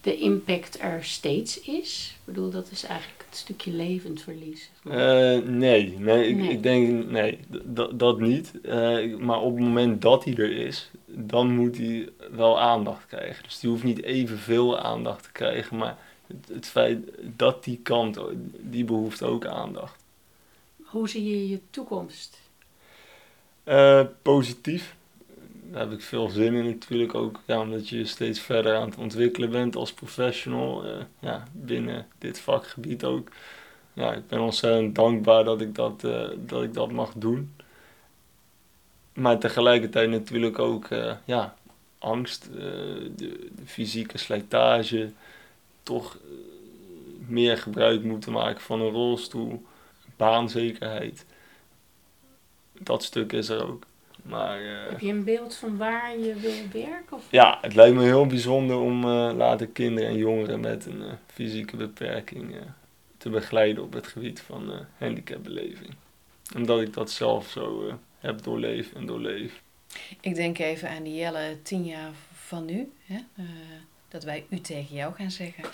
de 0.00 0.16
impact 0.16 0.80
er 0.80 1.04
steeds 1.04 1.60
is? 1.60 2.14
Ik 2.18 2.24
bedoel, 2.24 2.50
dat 2.50 2.70
is 2.70 2.82
eigenlijk 2.82 3.17
stukje 3.38 3.72
levend 3.72 4.22
verlies. 4.22 4.70
Uh, 4.84 4.94
nee, 5.44 5.98
nee, 5.98 6.28
ik, 6.28 6.36
Nee. 6.36 6.50
ik 6.50 6.62
denk 6.62 7.04
nee, 7.10 7.38
dat 7.94 8.20
niet. 8.20 8.60
Eh, 8.60 9.16
maar 9.16 9.40
op 9.40 9.54
het 9.54 9.64
moment 9.64 10.02
dat 10.02 10.24
hij 10.24 10.34
er 10.34 10.56
is, 10.56 10.90
dan 11.06 11.54
moet 11.54 11.76
hij 11.76 12.08
wel 12.30 12.60
aandacht 12.60 13.06
krijgen. 13.06 13.44
Dus 13.44 13.58
die 13.58 13.70
hoeft 13.70 13.84
niet 13.84 14.02
evenveel 14.02 14.78
aandacht 14.78 15.22
te 15.22 15.32
krijgen, 15.32 15.76
maar 15.76 15.98
het, 16.26 16.48
het 16.48 16.66
feit 16.66 16.98
dat 17.36 17.64
die 17.64 17.80
kant, 17.82 18.18
die 18.60 18.84
behoeft 18.84 19.22
ook 19.22 19.46
aandacht. 19.46 20.04
Hoe 20.82 21.08
zie 21.08 21.30
je 21.30 21.48
je 21.48 21.60
toekomst? 21.70 22.40
Eh, 23.64 24.04
positief. 24.22 24.96
Daar 25.70 25.80
heb 25.80 25.92
ik 25.92 26.00
veel 26.02 26.28
zin 26.28 26.54
in 26.54 26.64
natuurlijk 26.64 27.14
ook, 27.14 27.40
ja, 27.46 27.60
omdat 27.60 27.88
je 27.88 28.04
steeds 28.04 28.40
verder 28.40 28.76
aan 28.76 28.88
het 28.88 28.98
ontwikkelen 28.98 29.50
bent 29.50 29.76
als 29.76 29.92
professional. 29.92 30.84
eh, 30.84 31.04
ja, 31.18 31.44
binnen 31.52 32.06
dit 32.18 32.40
vakgebied 32.40 33.04
ook. 33.04 33.28
Ja, 33.92 34.12
ik 34.14 34.26
ben 34.26 34.40
ontzettend 34.40 34.94
dankbaar 34.94 35.44
dat 35.44 35.60
ik 35.60 35.74
dat, 35.74 36.04
eh, 36.04 36.28
dat, 36.36 36.62
ik 36.62 36.74
dat 36.74 36.92
mag 36.92 37.12
doen. 37.16 37.54
Maar 39.12 39.38
tegelijkertijd 39.38 40.10
natuurlijk 40.10 40.58
ook 40.58 40.84
eh, 40.90 41.16
ja, 41.24 41.54
angst, 41.98 42.48
de, 43.16 43.48
fysieke 43.64 44.18
slijtage, 44.18 45.12
toch 45.82 46.18
meer 47.26 47.58
gebruik 47.58 48.02
moeten 48.02 48.32
maken 48.32 48.60
van 48.60 48.80
een 48.80 48.90
rolstoel, 48.90 49.64
baanzekerheid. 50.16 51.26
Dat 52.72 53.02
stuk 53.02 53.32
is 53.32 53.48
er 53.48 53.66
ook. 53.66 53.87
Maar 54.28 54.60
eh, 54.60 54.88
Heb 54.88 55.00
je 55.00 55.10
een 55.10 55.24
beeld 55.24 55.54
van 55.54 55.76
waar 55.76 56.18
je 56.18 56.34
wil 56.34 56.82
werken? 56.82 57.16
Of? 57.16 57.26
ja, 57.30 57.58
het 57.60 57.74
lijkt 57.74 57.96
me 57.96 58.02
heel 58.04 58.26
bijzonder 58.26 58.76
om 58.76 59.04
eh, 59.04 59.30
later 59.36 59.66
kinderen 59.66 60.08
en 60.10 60.16
jongeren 60.16 60.60
met 60.60 60.86
een 60.86 61.02
eh, 61.02 61.12
fysieke 61.26 61.76
beperking 61.76 62.54
eh, 62.54 62.60
te 63.18 63.30
begeleiden 63.30 63.82
op 63.82 63.92
het 63.92 64.06
gebied 64.06 64.40
van 64.40 64.72
eh 64.72 64.78
handicapbeleving. 64.98 65.94
Omdat 66.56 66.80
ik 66.80 66.92
dat 66.94 67.10
zelf 67.10 67.48
zo 67.48 67.98
heb 68.18 68.42
doorleefd 68.42 68.92
en 68.92 69.06
doorleef. 69.06 69.62
Ik 70.20 70.34
denk 70.34 70.58
even 70.58 70.90
aan 70.90 71.02
die 71.02 71.14
Jelle 71.14 71.58
tien 71.62 71.84
jaar 71.84 72.10
van 72.32 72.64
nu. 72.64 72.92
Hè? 73.06 73.18
eh, 73.36 73.44
dat 74.08 74.24
wij 74.24 74.46
u 74.50 74.60
tegen 74.60 74.94
jou 74.96 75.14
gaan 75.14 75.30
zeggen. 75.30 75.64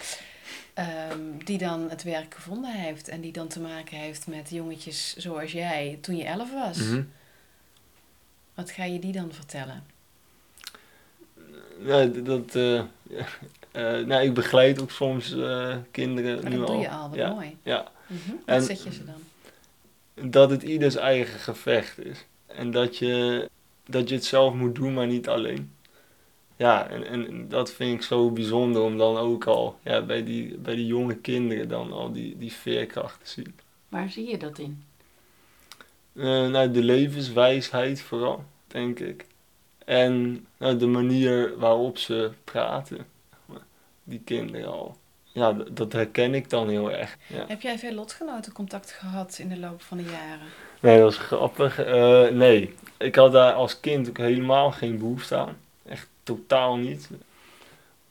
Ehm, 0.74 1.18
die 1.44 1.58
dan 1.58 1.90
het 1.90 2.02
werk 2.02 2.34
gevonden 2.34 2.72
heeft. 2.72 3.08
En 3.08 3.20
die 3.20 3.32
dan 3.32 3.48
te 3.48 3.60
maken 3.60 3.96
heeft 3.96 4.26
met 4.26 4.50
jongetjes 4.50 5.16
zoals 5.16 5.52
jij 5.52 5.98
toen 6.00 6.16
je 6.16 6.24
elf 6.24 6.52
was. 6.52 6.78
Mhm. 6.78 7.02
Wat 8.54 8.70
ga 8.70 8.84
je 8.84 8.98
die 8.98 9.12
dan 9.12 9.32
vertellen? 9.32 9.84
D- 11.86 12.24
dat, 12.26 12.54
eh, 12.54 12.78
eh, 13.98 14.06
nou, 14.06 14.22
ik 14.22 14.34
begeleid 14.34 14.80
ook 14.80 14.90
soms 14.90 15.32
eh, 15.32 15.76
kinderen 15.90 16.42
Maar 16.42 16.50
nu 16.50 16.58
dat 16.58 16.68
al. 16.68 16.74
doe 16.74 16.82
je 16.82 16.90
al, 16.90 17.08
wat 17.08 17.18
ja, 17.18 17.30
mooi. 17.32 17.56
Ja, 17.62 17.92
Mhm. 18.06 18.30
Wat 18.30 18.40
En- 18.44 18.62
zeg 18.62 18.84
je 18.84 18.92
ze 18.92 19.04
dan? 19.04 20.30
dat 20.30 20.50
het 20.50 20.62
ieders 20.62 20.94
eigen 20.96 21.38
gevecht 21.40 21.98
is. 22.04 22.24
En 22.46 22.70
dat 22.70 22.96
je, 22.98 23.48
dat 23.86 24.08
je 24.08 24.14
het 24.14 24.24
zelf 24.24 24.54
moet 24.54 24.74
doen, 24.74 24.94
maar 24.94 25.06
niet 25.06 25.28
alleen. 25.28 25.72
Ja, 26.56 26.88
en, 26.88 27.06
en 27.06 27.48
dat 27.48 27.72
vind 27.72 27.94
ik 27.94 28.02
zo 28.02 28.30
bijzonder 28.30 28.82
om 28.82 28.98
dan 28.98 29.16
ook 29.16 29.44
al 29.44 29.78
ja, 29.82 30.02
bij, 30.02 30.24
die, 30.24 30.56
bij 30.58 30.74
die 30.74 30.86
jonge 30.86 31.16
kinderen 31.16 31.68
dan 31.68 31.92
al 31.92 32.12
die, 32.12 32.38
die 32.38 32.52
veerkracht 32.52 33.24
te 33.24 33.30
zien. 33.30 33.54
Waar 33.88 34.10
zie 34.10 34.28
je 34.30 34.38
dat 34.38 34.58
in? 34.58 34.82
Eh, 36.16 36.24
nou, 36.24 36.70
de 36.70 36.82
levenswijsheid 36.82 38.00
vooral, 38.00 38.44
denk 38.66 38.98
ik. 38.98 39.26
En 39.84 40.46
nou, 40.58 40.76
de 40.76 40.86
manier 40.86 41.58
waarop 41.58 41.98
ze 41.98 42.30
praten, 42.44 43.06
die 44.02 44.20
kinderen 44.24 44.72
al. 44.72 44.96
Ja, 45.32 45.52
dat 45.52 45.92
herken 45.92 46.34
ik 46.34 46.50
dan 46.50 46.68
heel 46.68 46.92
erg. 46.92 47.16
Ja. 47.26 47.44
Heb 47.48 47.60
jij 47.60 47.78
veel 47.78 47.92
lotgenotencontact 47.92 48.92
gehad 48.92 49.38
in 49.38 49.48
de 49.48 49.58
loop 49.58 49.82
van 49.82 49.96
de 49.96 50.04
jaren? 50.04 50.46
Nee, 50.80 50.98
dat 50.98 51.10
is 51.10 51.18
grappig. 51.18 51.78
Eh, 51.78 52.28
nee, 52.28 52.74
ik 52.98 53.14
had 53.14 53.32
daar 53.32 53.52
als 53.52 53.80
kind 53.80 54.08
ook 54.08 54.18
helemaal 54.18 54.70
geen 54.70 54.98
behoefte 54.98 55.36
aan. 55.36 55.56
Echt 55.86 56.08
totaal 56.22 56.76
niet. 56.76 57.08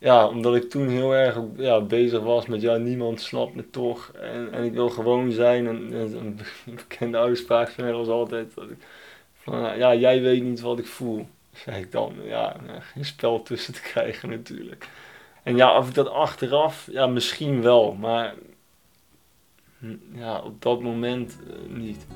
Ja, 0.04 0.28
omdat 0.28 0.54
ik 0.54 0.70
toen 0.70 0.88
heel 0.88 1.14
erg 1.14 1.40
ja, 1.56 1.80
bezig 1.80 2.20
was 2.20 2.46
met, 2.46 2.60
ja, 2.60 2.76
niemand 2.76 3.20
snapt 3.20 3.54
me 3.54 3.70
toch. 3.70 4.12
En, 4.12 4.52
en 4.52 4.64
ik 4.64 4.72
wil 4.72 4.88
gewoon 4.88 5.32
zijn. 5.32 5.66
En, 5.66 5.92
en 5.92 6.16
een 6.66 6.74
bekende 6.74 7.18
uitspraak 7.18 7.70
van 7.70 7.84
mij 7.84 7.92
was 7.92 8.08
altijd, 8.08 8.54
dat 8.54 8.70
ik, 8.70 8.76
van, 9.34 9.78
ja, 9.78 9.94
jij 9.94 10.22
weet 10.22 10.42
niet 10.42 10.60
wat 10.60 10.78
ik 10.78 10.86
voel. 10.86 11.26
Zei 11.64 11.80
ik 11.80 11.92
dan. 11.92 12.14
Ja, 12.24 12.56
nou, 12.66 12.80
geen 12.80 13.04
spel 13.04 13.42
tussen 13.42 13.74
te 13.74 13.80
krijgen 13.80 14.28
natuurlijk. 14.28 14.88
En 15.42 15.56
ja, 15.56 15.78
of 15.78 15.88
ik 15.88 15.94
dat 15.94 16.08
achteraf, 16.08 16.88
ja, 16.90 17.06
misschien 17.06 17.62
wel. 17.62 17.92
Maar 17.94 18.34
hm, 19.78 19.96
ja, 20.12 20.40
op 20.40 20.62
dat 20.62 20.80
moment 20.80 21.38
eh, 21.48 21.76
niet. 21.76 22.06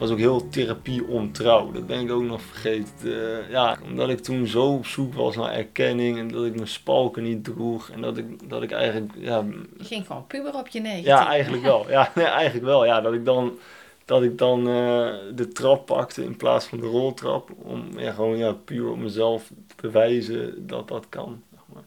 Was 0.00 0.10
ook 0.10 0.18
heel 0.18 0.48
therapie 0.48 1.06
ontrouw. 1.06 1.70
Dat 1.70 1.86
ben 1.86 2.00
ik 2.00 2.10
ook 2.10 2.22
nog 2.22 2.42
vergeten. 2.42 3.42
Eh, 3.42 3.50
ja, 3.50 3.78
omdat 3.82 4.08
ik 4.08 4.20
toen 4.20 4.46
zo 4.46 4.74
op 4.74 4.86
zoek 4.86 5.14
was 5.14 5.36
naar 5.36 5.52
erkenning 5.52 6.18
en 6.18 6.28
dat 6.28 6.44
ik 6.44 6.54
mijn 6.54 6.68
spalken 6.68 7.22
niet 7.22 7.44
droeg 7.44 7.90
en 7.90 8.00
dat 8.00 8.16
ik, 8.16 8.48
dat 8.48 8.62
ik 8.62 8.70
eigenlijk, 8.70 9.12
ja, 9.16 9.44
Je 9.78 9.84
ging 9.84 10.06
gewoon 10.06 10.26
puber 10.26 10.54
op 10.54 10.68
je 10.68 10.80
negen. 10.80 11.02
ja 11.02 11.26
eigenlijk 11.26 11.62
wel. 11.62 11.90
Ja, 11.90 12.12
nee, 12.14 12.24
eigenlijk 12.24 12.64
wel. 12.64 12.84
Ja, 12.84 13.00
dat 13.00 13.12
ik 13.12 13.24
dan, 13.24 13.58
dat 14.04 14.22
ik 14.22 14.38
dan 14.38 14.58
eh, 14.58 15.14
de 15.34 15.48
trap 15.52 15.86
pakte 15.86 16.24
in 16.24 16.36
plaats 16.36 16.66
van 16.66 16.80
de 16.80 16.86
roltrap 16.86 17.50
om 17.56 17.98
ja, 17.98 18.12
gewoon 18.12 18.36
ja, 18.36 18.52
puur 18.52 18.90
op 18.90 18.98
mezelf 18.98 19.50
te 19.66 19.74
bewijzen 19.80 20.66
dat 20.66 20.88
dat 20.88 21.06
kan. 21.08 21.42
zeg 21.50 21.60
maar. 21.72 21.82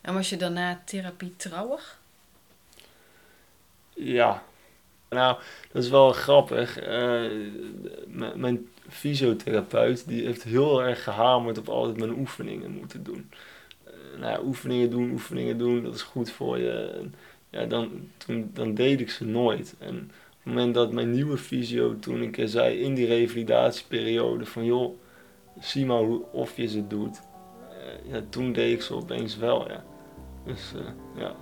En 0.00 0.14
was 0.14 0.28
je 0.28 0.36
daarna 0.36 0.82
therapie 0.84 1.36
trouwer? 1.36 1.96
Ja, 3.94 4.42
nou, 5.10 5.36
dat 5.72 5.82
is 5.82 5.90
wel 5.90 6.12
grappig. 6.12 6.78
Eh, 6.78 7.22
mijn 8.34 8.68
fysiotherapeut 8.88 10.08
die 10.08 10.24
heeft 10.24 10.42
heel 10.42 10.82
erg 10.82 11.02
gehamerd 11.02 11.58
op 11.58 11.68
altijd 11.68 11.98
mijn 11.98 12.18
oefeningen 12.18 12.70
moeten 12.70 13.02
doen. 13.02 13.30
Eh, 13.84 13.92
nou 14.18 14.32
ja, 14.32 14.40
oefeningen 14.44 14.90
doen, 14.90 15.10
oefeningen 15.10 15.58
doen, 15.58 15.82
dat 15.82 15.94
is 15.94 16.02
goed 16.02 16.30
voor 16.30 16.58
je. 16.58 17.04
Ja, 17.50 17.64
dan, 17.64 18.08
toen, 18.16 18.50
dan 18.54 18.74
deed 18.74 19.00
ik 19.00 19.10
ze 19.10 19.24
nooit. 19.24 19.74
En 19.78 19.96
op 19.96 20.36
het 20.36 20.44
moment 20.44 20.74
dat 20.74 20.92
mijn 20.92 21.10
nieuwe 21.10 21.38
fysio 21.38 21.98
toen 21.98 22.20
een 22.20 22.30
keer 22.30 22.48
zei 22.48 22.78
in 22.78 22.94
die 22.94 23.06
revalidatieperiode 23.06 24.46
van 24.46 24.64
joh, 24.64 24.98
zie 25.60 25.86
maar 25.86 26.02
hoe, 26.02 26.24
of 26.32 26.56
je 26.56 26.66
ze 26.66 26.86
doet. 26.86 27.20
Eh, 27.70 28.12
ja, 28.12 28.22
toen 28.28 28.52
deed 28.52 28.72
ik 28.72 28.82
ze 28.82 28.94
opeens 28.94 29.36
wel, 29.36 29.68
ja. 29.68 29.84
Dus 30.44 30.72
ja. 31.16 31.36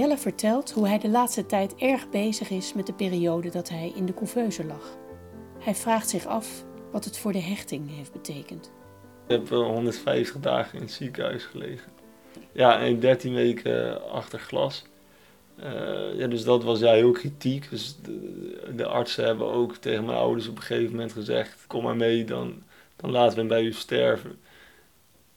Jelle 0.00 0.18
vertelt 0.18 0.70
hoe 0.70 0.88
hij 0.88 0.98
de 0.98 1.08
laatste 1.08 1.46
tijd 1.46 1.74
erg 1.74 2.10
bezig 2.10 2.50
is 2.50 2.72
met 2.72 2.86
de 2.86 2.92
periode 2.92 3.50
dat 3.50 3.68
hij 3.68 3.92
in 3.94 4.06
de 4.06 4.14
couveuse 4.14 4.64
lag. 4.64 4.96
Hij 5.58 5.74
vraagt 5.74 6.08
zich 6.08 6.26
af 6.26 6.64
wat 6.92 7.04
het 7.04 7.18
voor 7.18 7.32
de 7.32 7.40
hechting 7.40 7.96
heeft 7.96 8.12
betekend. 8.12 8.72
Ik 9.26 9.30
heb 9.30 9.48
wel 9.48 9.64
150 9.64 10.40
dagen 10.40 10.78
in 10.78 10.84
het 10.84 10.92
ziekenhuis 10.92 11.44
gelegen. 11.44 11.92
Ja, 12.52 12.80
en 12.80 13.00
13 13.00 13.34
weken 13.34 14.10
achter 14.10 14.38
glas. 14.38 14.84
Eh, 15.56 16.18
ja, 16.18 16.26
dus 16.26 16.44
dat 16.44 16.64
was 16.64 16.78
ja, 16.78 16.92
heel 16.92 17.12
kritiek. 17.12 17.70
Dus 17.70 17.96
de, 18.76 18.86
artsen 18.86 19.24
hebben 19.24 19.46
ook 19.46 19.76
tegen 19.76 20.04
mijn 20.04 20.18
ouders 20.18 20.48
op 20.48 20.56
een 20.56 20.62
gegeven 20.62 20.90
moment 20.90 21.12
gezegd: 21.12 21.64
Kom 21.66 21.82
maar 21.82 21.96
mee, 21.96 22.24
dan, 22.24 22.62
dan 22.96 23.10
laten 23.10 23.34
we 23.34 23.38
hem 23.38 23.48
bij 23.48 23.62
u 23.62 23.72
sterven. 23.72 24.38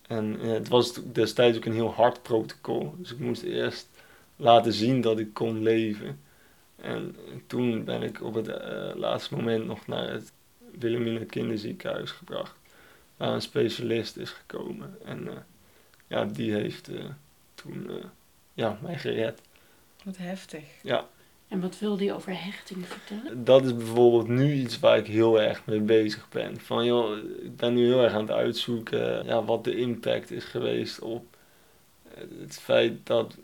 En 0.07 0.39
het 0.39 0.67
was 0.67 0.93
destijds 1.03 1.57
ook 1.57 1.65
een 1.65 1.73
heel 1.73 1.93
hard 1.93 2.21
protocol. 2.21 2.93
Dus 2.97 3.11
ik 3.11 3.19
moest 3.19 3.41
eerst 3.41 3.92
laten 4.35 4.73
zien 4.73 5.01
dat 5.01 5.19
ik 5.19 5.33
kon 5.33 5.61
leven. 5.61 6.19
En 6.75 7.15
toen 7.47 7.83
ben 7.83 8.01
ik 8.01 8.21
op 8.21 8.33
het 8.33 8.47
eh, 8.47 8.91
laatste 8.95 9.35
moment 9.35 9.65
nog 9.65 9.87
naar 9.87 10.11
het 10.11 10.31
Wilhelmina 10.79 11.25
Kinderziekenhuis 11.25 12.11
gebracht 12.11 12.55
waar 13.17 13.33
een 13.33 13.41
specialist 13.41 14.17
is 14.17 14.29
gekomen. 14.29 14.97
En 15.05 15.27
eh, 15.27 15.33
ja, 16.07 16.25
die 16.25 16.53
heeft 16.53 16.87
eh, 16.87 17.05
toen 17.55 17.89
eh, 17.89 18.05
ja, 18.53 18.77
mij 18.81 18.97
gered. 18.97 19.41
Wat 20.03 20.17
heftig. 20.17 20.63
Ja, 20.81 21.07
En 21.47 21.61
wat 21.61 21.79
wilde 21.79 22.03
je 22.03 22.13
over 22.13 22.43
hechting 22.43 22.85
vertellen? 22.85 23.43
Dat 23.43 23.65
is 23.65 23.75
bijvoorbeeld 23.75 24.27
nu 24.27 24.53
iets 24.53 24.79
waar 24.79 24.97
ik 24.97 25.07
heel 25.07 25.41
erg 25.41 25.65
mee 25.65 25.79
bezig 25.79 26.29
ben. 26.29 26.59
Van 26.59 26.85
joh, 26.85 27.17
ik 27.17 27.55
ben 27.55 27.73
nu 27.73 27.85
heel 27.85 28.03
erg 28.03 28.13
aan 28.13 28.21
het 28.21 28.31
uitzoeken 28.31 29.25
ja, 29.25 29.43
wat 29.43 29.63
de 29.63 29.75
impact 29.75 30.31
is 30.31 30.43
geweest 30.43 30.99
op 30.99 31.25
het 32.39 32.59
feit 32.59 32.93
dat 33.03 33.37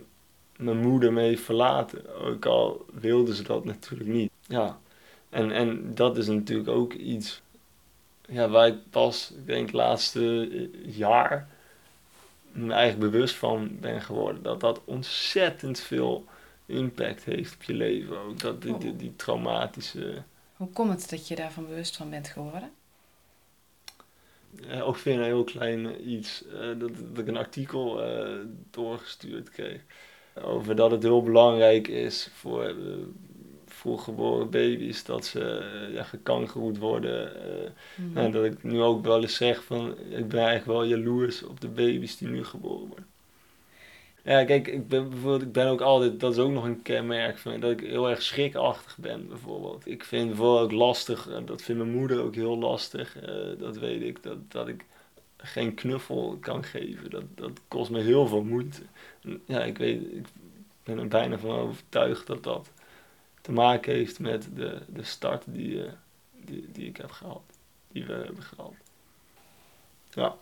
mijn 0.60 0.78
moeder 0.78 1.13
me 1.13 1.22
heeft 1.22 1.43
verlaten. 1.43 2.15
Ook 2.15 2.45
al 2.45 2.86
wilde 2.91 3.36
ze 3.36 3.43
dat 3.43 3.65
natuurlijk 3.65 4.10
niet. 4.10 4.32
Ja, 4.48 4.80
en, 5.30 5.52
en 5.52 5.95
dat 5.95 6.17
is 6.17 6.28
natuurlijk 6.28 6.69
ook 6.69 6.93
iets 6.93 7.41
ja, 8.26 8.50
waar 8.50 8.67
ik 8.67 8.89
pas, 8.89 9.32
ik 9.32 9.45
denk, 9.45 9.65
het 9.65 9.76
laatste 9.76 10.50
jaar 10.86 11.48
me 12.52 12.74
eigenlijk 12.74 13.12
bewust 13.12 13.36
van 13.36 13.80
ben 13.80 14.02
geworden. 14.02 14.43
Dat 14.43 14.60
dat 14.60 14.82
ontzettend 14.86 15.80
veel 15.80 16.26
impact 16.65 17.24
heeft 17.24 17.54
op 17.54 17.63
je 17.63 17.74
leven. 17.74 18.19
Ook 18.19 18.39
dat 18.39 18.62
die, 18.62 18.78
die, 18.78 18.95
die 18.95 19.15
traumatische. 19.15 20.24
Hoe 20.56 20.69
komt 20.69 21.02
het 21.02 21.10
dat 21.10 21.28
je 21.28 21.36
daarvan 21.36 21.67
bewust 21.67 21.98
van 21.98 22.10
bent 22.10 22.28
geworden? 22.28 22.72
Uh, 24.52 24.88
ook 24.88 24.98
weer 24.98 25.17
een 25.17 25.24
heel 25.24 25.43
klein 25.43 26.10
iets. 26.12 26.43
Uh, 26.45 26.60
dat, 26.60 26.80
dat 26.80 27.17
ik 27.17 27.28
een 27.28 27.38
artikel 27.38 28.08
uh, 28.08 28.39
doorgestuurd 28.72 29.50
kreeg. 29.50 29.82
Over 30.44 30.76
dat 30.76 30.92
het 30.92 31.04
heel 31.04 31.24
belangrijk 31.24 31.88
is 31.88 32.30
voor 32.34 32.76
vroeggeboren 33.65 34.50
baby's 34.50 35.04
dat 35.04 35.26
ze 35.26 35.63
ja, 35.94 36.04
gekangeroed 36.04 36.78
worden. 36.78 37.32
Mm 37.96 38.18
En 38.18 38.32
dat 38.32 38.46
ik 38.46 38.63
nu 38.63 38.82
ook 38.82 39.06
wel 39.06 39.22
eens 39.22 39.36
zeg 39.36 39.63
van 39.63 39.96
ik 40.10 40.28
ben 40.28 40.39
eigenlijk 40.39 40.65
wel 40.65 40.84
jaloers 40.84 41.44
op 41.44 41.62
de 41.62 41.68
baby's 41.68 42.18
die 42.18 42.28
nu 42.28 42.44
geboren 42.44 42.88
worden. 42.88 43.08
Ja, 44.24 44.44
kijk, 44.44 44.68
ik 44.68 44.88
ben 44.88 45.10
bijvoorbeeld, 45.10 45.42
ik 45.42 45.52
ben 45.52 45.68
ook 45.68 45.82
altijd, 45.82 46.20
dat 46.20 46.32
is 46.32 46.39
ook 46.39 46.52
nog 46.52 46.63
een 46.63 46.82
kenmerk 46.82 47.38
van 47.38 47.60
dat 47.60 47.72
ik 47.72 47.80
heel 47.80 48.10
erg 48.10 48.22
schrikachtig 48.22 48.98
ben, 48.98 49.28
bijvoorbeeld. 49.28 49.88
Ik 49.88 50.04
vind 50.04 50.28
bijvoorbeeld 50.28 50.63
ook 50.63 50.72
lastig, 50.72 51.30
en 51.30 51.46
dat 51.46 51.62
vindt 51.62 51.82
mijn 51.82 51.96
moeder 51.96 52.22
ook 52.22 52.36
heel 52.36 52.58
lastig, 52.58 53.15
uh, 53.22 53.60
dat 53.60 53.78
weet 53.78 54.02
ik, 54.02 54.24
dat, 54.24 54.38
dat 54.52 54.68
ik 54.68 54.86
geen 55.41 55.73
knuffel 55.73 56.38
kan 56.41 56.63
geven. 56.63 57.10
Dat, 57.10 57.23
dat 57.36 57.60
kost 57.67 57.91
me 57.91 58.02
heel 58.02 58.28
veel 58.28 58.43
moeite. 58.43 58.82
Ja, 59.45 59.63
ik 59.63 59.78
weet, 59.78 60.02
ik 60.02 60.25
ben 60.84 60.99
er 60.99 61.08
bijna 61.08 61.38
van 61.38 61.49
overtuigd 61.49 62.28
dat 62.28 62.43
dat 62.43 62.69
te 63.41 63.52
maken 63.52 63.93
heeft 63.93 64.19
met 64.19 64.49
de, 64.56 64.82
de 64.88 65.04
start 65.04 65.43
die, 65.47 65.69
uh, 65.69 65.91
die, 66.32 66.71
die 66.71 66.88
ik 66.88 66.97
heb 66.97 67.12
gehad, 67.12 67.41
die 67.88 68.06
we 68.06 68.13
hebben 68.13 68.43
gehad. 68.43 68.73
Ja. 70.10 70.36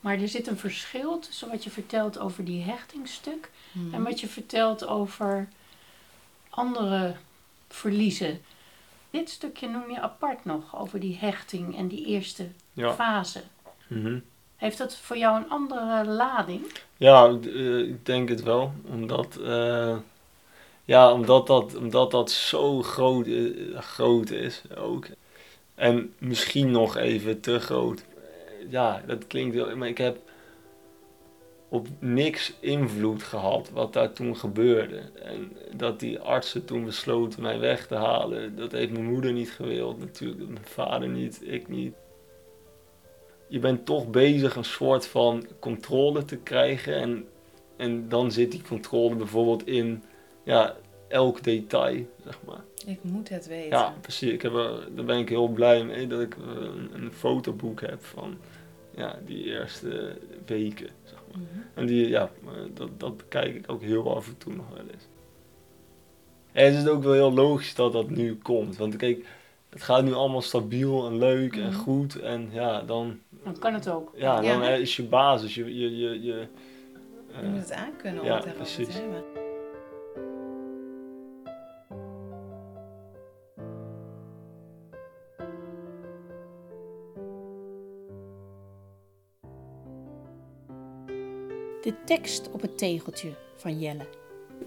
Maar 0.00 0.18
er 0.18 0.28
zit 0.28 0.46
een 0.46 0.58
verschil 0.58 1.18
tussen 1.18 1.48
wat 1.48 1.64
je 1.64 1.70
vertelt 1.70 2.18
over 2.18 2.44
die 2.44 2.62
hechtingstuk 2.62 3.50
en 3.92 4.02
wat 4.02 4.20
je 4.20 4.28
vertelt 4.28 4.86
over 4.86 5.48
andere 6.50 7.16
verliezen. 7.68 8.40
Dit 9.10 9.30
stukje 9.30 9.68
noem 9.68 9.90
je 9.90 10.00
apart 10.00 10.44
nog 10.44 10.76
over 10.76 11.00
die 11.00 11.16
hechting 11.16 11.76
en 11.76 11.88
die 11.88 12.06
eerste 12.06 12.48
fase. 12.74 13.42
Mm 13.88 14.22
Heeft 14.56 14.78
dat 14.78 14.96
voor 14.96 15.16
jou 15.16 15.36
een 15.36 15.50
andere 15.50 16.04
lading? 16.04 16.72
Ja, 16.96 17.28
uh, 17.42 17.78
ik 17.78 18.06
denk 18.06 18.28
het 18.28 18.42
wel. 18.42 18.72
Omdat, 18.90 19.38
uh, 19.40 19.96
ja, 20.84 21.12
omdat, 21.12 21.46
dat, 21.46 21.76
omdat 21.76 22.10
dat 22.10 22.30
zo 22.30 22.82
groot, 22.82 23.26
uh, 23.26 23.78
groot 23.78 24.30
is 24.30 24.62
ook. 24.76 25.06
En 25.74 26.14
misschien 26.18 26.70
nog 26.70 26.96
even 26.96 27.40
te 27.40 27.60
groot 27.60 28.04
ja, 28.68 29.02
dat 29.06 29.26
klinkt 29.26 29.54
heel... 29.54 29.76
Maar 29.76 29.88
ik 29.88 29.98
heb 29.98 30.18
op 31.68 31.88
niks 31.98 32.52
invloed 32.60 33.22
gehad 33.22 33.70
wat 33.70 33.92
daar 33.92 34.12
toen 34.12 34.36
gebeurde. 34.36 35.02
En 35.22 35.52
dat 35.76 36.00
die 36.00 36.18
artsen 36.18 36.64
toen 36.64 36.84
besloten 36.84 37.42
mij 37.42 37.58
weg 37.58 37.86
te 37.86 37.94
halen, 37.94 38.56
dat 38.56 38.72
heeft 38.72 38.92
mijn 38.92 39.10
moeder 39.10 39.32
niet 39.32 39.50
gewild 39.50 39.98
natuurlijk, 39.98 40.48
mijn 40.48 40.64
vader 40.64 41.08
niet, 41.08 41.40
ik 41.42 41.68
niet. 41.68 41.94
Je 43.46 43.58
bent 43.58 43.86
toch 43.86 44.10
bezig 44.10 44.56
een 44.56 44.64
soort 44.64 45.06
van 45.06 45.46
controle 45.58 46.24
te 46.24 46.36
krijgen 46.36 46.94
en, 46.94 47.26
en 47.76 48.08
dan 48.08 48.32
zit 48.32 48.50
die 48.50 48.62
controle 48.62 49.14
bijvoorbeeld 49.14 49.66
in 49.66 50.02
ja, 50.42 50.76
elk 51.08 51.42
detail, 51.42 52.06
zeg 52.24 52.38
maar. 52.46 52.64
Ik 52.86 52.98
moet 53.02 53.28
het 53.28 53.46
weten. 53.46 53.78
Ja, 53.78 53.94
precies. 54.00 54.32
Ik 54.32 54.42
heb 54.42 54.52
daar 54.94 55.04
ben 55.04 55.18
ik 55.18 55.28
heel 55.28 55.48
blij 55.48 55.84
mee 55.84 56.06
dat 56.06 56.20
ik 56.20 56.36
een, 56.36 56.90
een 56.92 57.12
fotoboek 57.12 57.80
heb 57.80 58.04
van 58.04 58.36
ja, 58.96 59.18
die 59.26 59.44
eerste 59.44 60.16
weken. 60.46 60.88
Zeg 61.04 61.18
maar. 61.30 61.40
Mhm. 61.40 61.60
En 61.74 61.86
die, 61.86 62.08
ja, 62.08 62.30
dat, 62.74 63.00
dat 63.00 63.16
bekijk 63.16 63.54
ik 63.54 63.70
ook 63.70 63.82
heel 63.82 64.16
af 64.16 64.26
en 64.26 64.38
toe 64.38 64.54
nog 64.54 64.68
wel 64.68 64.84
eens. 64.92 65.08
En 66.52 66.64
het 66.64 66.84
is 66.84 66.90
ook 66.90 67.02
wel 67.02 67.12
heel 67.12 67.32
logisch 67.32 67.74
dat 67.74 67.92
dat 67.92 68.10
nu 68.10 68.36
komt. 68.36 68.76
Want 68.76 68.96
kijk, 68.96 69.26
het 69.74 69.82
gaat 69.82 70.04
nu 70.04 70.12
allemaal 70.12 70.42
stabiel 70.42 71.06
en 71.06 71.18
leuk 71.18 71.56
en 71.56 71.68
mhm. 71.68 71.78
goed. 71.78 72.20
En 72.20 72.48
ja, 72.52 72.80
dan... 72.82 73.18
Dan 73.44 73.58
kan 73.58 73.74
het 73.74 73.88
ook. 73.88 74.12
Ja, 74.16 74.40
dan 74.40 74.62
is 74.62 74.96
je 74.96 75.02
basis. 75.02 75.54
Je, 75.54 75.78
je, 75.78 75.96
je, 75.96 76.22
je, 76.22 76.46
je 77.40 77.46
moet 77.48 77.60
het 77.60 77.72
aankunnen 77.72 78.22
om 78.22 78.28
ja, 78.28 78.42
het 78.44 78.54
precies. 78.54 78.86
te 78.86 78.92
hebben. 78.92 79.22
de 91.84 91.94
tekst 92.04 92.50
op 92.50 92.60
het 92.60 92.78
tegeltje 92.78 93.32
van 93.56 93.78
Jelle. 93.78 94.06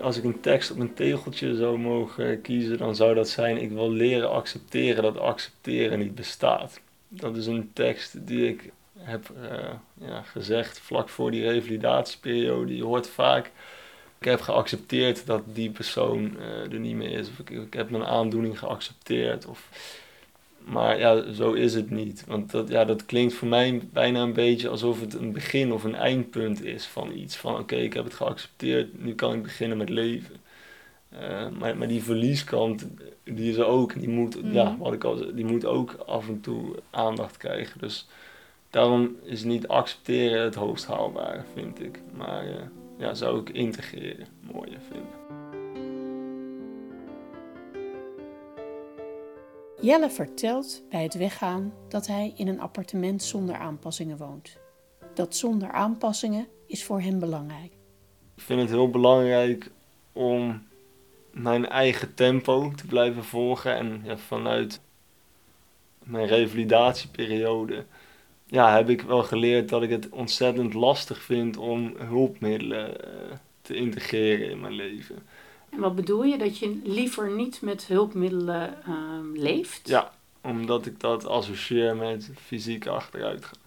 Als 0.01 0.17
ik 0.17 0.23
een 0.23 0.39
tekst 0.39 0.71
op 0.71 0.79
een 0.79 0.93
tegeltje 0.93 1.55
zou 1.55 1.77
mogen 1.77 2.41
kiezen, 2.41 2.77
dan 2.77 2.95
zou 2.95 3.15
dat 3.15 3.29
zijn: 3.29 3.57
Ik 3.57 3.71
wil 3.71 3.91
leren 3.91 4.31
accepteren 4.31 5.03
dat 5.03 5.17
accepteren 5.19 5.99
niet 5.99 6.15
bestaat. 6.15 6.79
Dat 7.07 7.35
is 7.35 7.45
een 7.45 7.69
tekst 7.73 8.27
die 8.27 8.47
ik 8.47 8.71
heb 8.97 9.29
uh, 9.41 10.07
ja, 10.07 10.21
gezegd 10.21 10.79
vlak 10.79 11.09
voor 11.09 11.31
die 11.31 11.49
revalidatieperiode. 11.49 12.75
Je 12.75 12.83
hoort 12.83 13.07
vaak: 13.07 13.51
Ik 14.19 14.25
heb 14.25 14.41
geaccepteerd 14.41 15.25
dat 15.25 15.41
die 15.45 15.69
persoon 15.69 16.35
uh, 16.39 16.73
er 16.73 16.79
niet 16.79 16.95
meer 16.95 17.11
is. 17.11 17.29
Of 17.29 17.39
ik, 17.39 17.49
ik 17.49 17.73
heb 17.73 17.89
mijn 17.89 18.05
aandoening 18.05 18.59
geaccepteerd. 18.59 19.45
Of 19.45 19.69
maar 20.65 20.99
ja, 20.99 21.31
zo 21.31 21.53
is 21.53 21.73
het 21.73 21.89
niet. 21.89 22.23
Want 22.27 22.51
dat, 22.51 22.69
ja, 22.69 22.85
dat 22.85 23.05
klinkt 23.05 23.33
voor 23.33 23.47
mij 23.47 23.81
bijna 23.93 24.21
een 24.21 24.33
beetje 24.33 24.69
alsof 24.69 24.99
het 24.99 25.13
een 25.13 25.31
begin 25.31 25.71
of 25.71 25.83
een 25.83 25.95
eindpunt 25.95 26.63
is 26.63 26.85
van 26.85 27.11
iets. 27.11 27.35
Van 27.37 27.57
oké, 27.59 27.75
ik 27.75 27.93
heb 27.93 28.03
het 28.03 28.13
geaccepteerd, 28.13 29.03
nu 29.03 29.15
kan 29.15 29.33
ik 29.33 29.43
beginnen 29.43 29.77
met 29.77 29.89
leven. 29.89 30.35
Uh, 31.13 31.47
maar, 31.59 31.77
maar 31.77 31.87
die 31.87 32.03
verlieskant, 32.03 32.87
die 33.23 33.49
is 33.49 33.57
er 33.57 33.65
ook. 33.65 33.99
Die 33.99 34.09
moet, 34.09 34.39
ja, 34.43 34.69
mhm. 34.69 34.77
wat 34.77 34.93
ik 34.93 35.03
al 35.03 35.35
die 35.35 35.45
moet 35.45 35.65
ook 35.65 35.93
af 35.93 36.27
en 36.27 36.41
toe 36.41 36.75
aandacht 36.89 37.37
krijgen. 37.37 37.79
Dus 37.79 38.07
daarom 38.69 39.15
is 39.23 39.43
niet 39.43 39.67
accepteren 39.67 40.43
het 40.43 40.55
hoogst 40.55 40.85
haalbare, 40.85 41.43
vind 41.53 41.81
ik. 41.81 42.01
Maar 42.17 42.47
uh, 42.47 42.55
ja, 42.97 43.13
zou 43.13 43.39
ik 43.39 43.49
integreren 43.49 44.27
mooier 44.53 44.79
vinden. 44.91 45.26
Jelle 49.81 50.09
vertelt 50.09 50.83
bij 50.89 51.03
het 51.03 51.13
weggaan 51.13 51.73
dat 51.89 52.07
hij 52.07 52.33
in 52.35 52.47
een 52.47 52.59
appartement 52.59 53.23
zonder 53.23 53.55
aanpassingen 53.55 54.17
woont. 54.17 54.57
Dat 55.13 55.35
zonder 55.35 55.71
aanpassingen 55.71 56.47
is 56.67 56.83
voor 56.83 57.01
hem 57.01 57.19
belangrijk. 57.19 57.71
Ik 58.35 58.43
vind 58.43 58.61
het 58.61 58.69
heel 58.69 58.89
belangrijk 58.89 59.71
om 60.13 60.67
mijn 61.31 61.67
eigen 61.67 62.13
tempo 62.13 62.71
te 62.75 62.85
blijven 62.85 63.23
volgen 63.23 63.75
en 63.75 64.01
ja, 64.03 64.17
vanuit 64.17 64.81
mijn 66.03 66.27
revalidatieperiode 66.27 67.85
ja, 68.45 68.75
heb 68.75 68.89
ik 68.89 69.01
wel 69.01 69.23
geleerd 69.23 69.69
dat 69.69 69.83
ik 69.83 69.89
het 69.89 70.09
ontzettend 70.09 70.73
lastig 70.73 71.21
vind 71.21 71.57
om 71.57 71.93
hulpmiddelen 71.97 72.89
uh, 72.89 73.31
te 73.61 73.75
integreren 73.75 74.49
in 74.49 74.59
mijn 74.59 74.73
leven. 74.73 75.15
En 75.69 75.79
wat 75.79 75.95
bedoel 75.95 76.23
je? 76.23 76.37
Dat 76.37 76.57
je 76.57 76.79
liever 76.83 77.31
niet 77.31 77.61
met 77.61 77.85
hulpmiddelen 77.85 78.77
uh, 78.87 79.41
leeft? 79.41 79.87
Ja, 79.87 80.11
omdat 80.41 80.85
ik 80.85 80.99
dat 80.99 81.25
associeer 81.25 81.95
met 81.95 82.29
fysiek 82.35 82.87
achteruitgaan. 82.87 83.59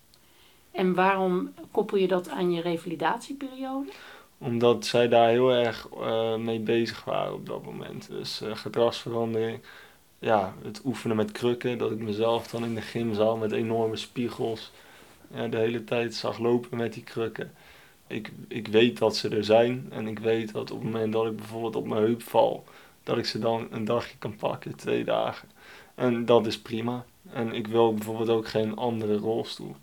En 0.71 0.95
waarom 0.95 1.53
koppel 1.71 1.99
je 1.99 2.09
dat 2.09 2.29
aan 2.29 2.53
je 2.53 2.61
revalidatieperiode? 2.61 3.91
Omdat 4.39 4.87
zij 4.87 5.09
daar 5.09 5.29
heel 5.29 5.51
erg 5.51 5.89
uh, 5.95 6.37
mee 6.37 6.61
bezig 6.61 7.05
waren 7.05 7.35
op 7.35 7.47
dat 7.47 7.65
moment. 7.65 8.09
Dus 8.09 8.43
uh, 8.43 8.57
gedragsverandering, 8.57 9.61
ja, 10.19 10.55
het 10.63 10.81
oefenen 10.85 11.17
met 11.17 11.33
krukken. 11.33 11.79
Dat 11.79 11.91
ik 11.91 11.99
mezelf 11.99 12.49
dan 12.49 12.65
in 12.65 12.75
de 12.75 12.81
gymzaal 12.81 13.37
met 13.37 13.53
enorme 13.53 13.97
spiegels 13.97 14.71
ja, 15.35 15.49
de 15.49 15.57
hele 15.57 15.85
tijd 15.85 16.15
zag 16.15 16.39
lopen 16.39 16.79
met 16.79 16.93
die 16.93 17.03
krukken 17.03 17.53
ik, 18.11 18.33
ik 18.49 18.69
weet 18.69 18.99
dat 18.99 19.17
ze 19.17 19.29
er 19.29 19.45
zijn. 19.45 19.87
En 19.91 20.07
ik 20.07 20.19
weet 20.19 20.53
dat 20.53 20.71
op 20.71 20.83
het 20.83 20.93
moment 20.93 21.13
dat 21.13 21.27
ik 21.27 21.37
bijvoorbeeld 21.37 21.77
op 21.77 21.87
mijn 21.87 22.03
heup 22.03 22.23
val, 22.23 22.65
dat 23.03 23.19
ik 23.19 23.25
ze 23.25 23.39
dan 23.39 23.69
een 23.71 23.85
dagje 23.85 24.17
kan 24.19 24.37
pakken, 24.37 24.77
twee 24.77 25.05
dagen. 25.05 25.49
En 25.95 26.25
dat 26.25 26.47
is 26.47 26.61
prima. 26.61 27.05
En 27.33 27.53
ik 27.53 27.67
wil 27.67 27.95
bijvoorbeeld 27.95 28.29
ook 28.29 28.49
geen 28.49 28.77
andere 28.77 29.17
rolstoel. 29.17 29.77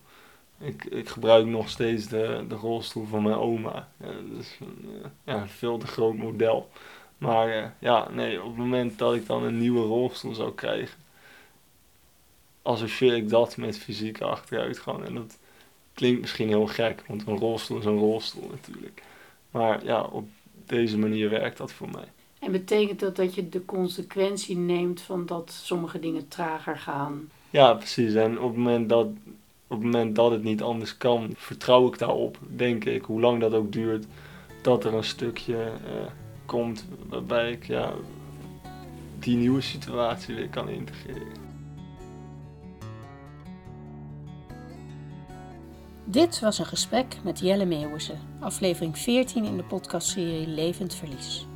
Ik, 0.60 0.86
ik 0.86 1.10
gebruik 1.10 1.46
nog 1.46 1.70
steeds 1.70 2.08
de, 2.08 2.46
de 2.48 2.56
rolstoel 2.56 3.06
van 3.06 3.24
mijn 3.24 3.36
oma. 3.36 3.88
Dat 3.98 4.40
is 4.40 4.58
een, 4.62 4.90
ja, 5.24 5.48
veel 5.48 5.78
te 5.78 5.88
groot 5.88 6.16
model. 6.16 6.70
Maar 7.18 7.50
eh, 7.50 7.70
ja, 7.80 8.10
nee, 8.10 8.42
op 8.42 8.48
het 8.48 8.58
moment 8.58 8.98
dat 8.98 9.16
ik 9.16 9.26
dan 9.26 9.44
een 9.44 9.58
nieuwe 9.58 9.86
rolstoel 9.86 10.34
zou 10.34 10.54
krijgen, 10.54 10.98
associeer 12.62 13.16
ik 13.16 13.30
dat 13.30 13.58
met 13.58 13.78
fysieke 13.78 14.26
achteruitgang. 14.26 15.06
En 15.06 15.16
dat 15.16 15.38
klinkt 15.98 16.22
misschien 16.22 16.48
heel 16.48 16.68
gek, 16.68 17.04
want 17.08 17.28
een 17.28 17.38
rolstoel 17.38 17.78
is 17.78 17.86
een 17.86 17.98
rolstoel 17.98 18.50
natuurlijk. 18.52 19.04
Maar 19.52 19.86
ja, 19.86 20.02
op 20.02 20.28
deze 20.66 20.98
manier 20.98 21.30
werkt 21.30 21.58
dat 21.58 21.72
voor 21.72 21.90
mij. 21.92 22.08
En 22.40 22.52
betekent 22.52 23.00
dat 23.00 23.16
dat 23.16 23.36
je 23.36 23.50
de 23.50 23.66
consequentie 23.66 24.58
neemt 24.58 25.02
van 25.02 25.26
dat 25.26 25.52
sommige 25.64 26.00
dingen 26.00 26.28
trager 26.28 26.78
gaan? 26.78 27.30
Ja, 27.50 27.74
precies. 27.74 28.14
En 28.14 28.40
op 28.40 28.50
het 28.50 28.58
moment 28.58 28.90
dat, 28.90 29.08
op 29.68 29.78
het, 29.78 29.82
moment 29.82 30.16
dat 30.16 30.32
het 30.32 30.44
niet 30.44 30.62
anders 30.62 30.98
kan, 30.98 31.34
vertrouw 31.36 31.88
ik 31.88 31.98
daarop, 31.98 32.38
denk 32.56 32.86
ik, 32.86 33.04
hoe 33.04 33.22
lang 33.22 33.42
dat 33.42 33.54
ook 33.54 33.72
duurt, 33.72 34.06
dat 34.62 34.86
er 34.86 34.94
een 34.94 35.04
stukje 35.04 35.56
uh, 35.56 36.08
komt 36.46 36.86
waarbij 37.10 37.52
ik 37.52 37.68
ja, 37.68 37.94
die 39.20 39.36
nieuwe 39.36 39.62
situatie 39.62 40.36
weer 40.36 40.50
kan 40.50 40.70
integreren. 40.70 41.47
Dit 46.10 46.40
was 46.40 46.60
een 46.60 46.66
gesprek 46.66 47.18
met 47.24 47.40
Jelle 47.40 47.66
Meeuwissen, 47.66 48.20
aflevering 48.40 48.98
14 48.98 49.46
in 49.46 49.58
de 49.58 49.64
podcastserie 49.64 50.48
Levend 50.48 50.96
Verlies. 50.96 51.48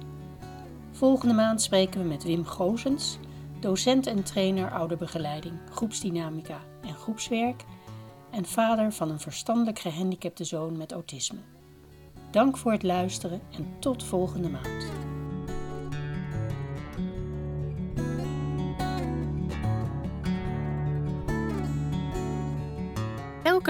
Volgende 0.92 1.34
maand 1.34 1.62
spreken 1.62 2.02
we 2.02 2.08
met 2.08 2.24
Wim 2.24 2.46
Gozens, 2.46 3.18
docent 3.60 4.08
en 4.08 4.24
trainer 4.24 4.72
ouderbegeleiding, 4.72 5.54
groepsdynamica 5.72 6.60
en 6.82 6.94
groepswerk 6.94 7.64
en 8.32 8.46
vader 8.46 8.94
van 8.94 9.10
een 9.10 9.20
verstandelijk 9.20 9.80
gehandicapte 9.80 10.44
zoon 10.44 10.78
met 10.78 10.92
autisme. 10.92 11.40
Dank 12.32 12.58
voor 12.58 12.72
het 12.72 12.84
luisteren 12.84 13.42
en 13.52 13.76
tot 13.80 14.04
volgende 14.04 14.50
maand. 14.50 15.11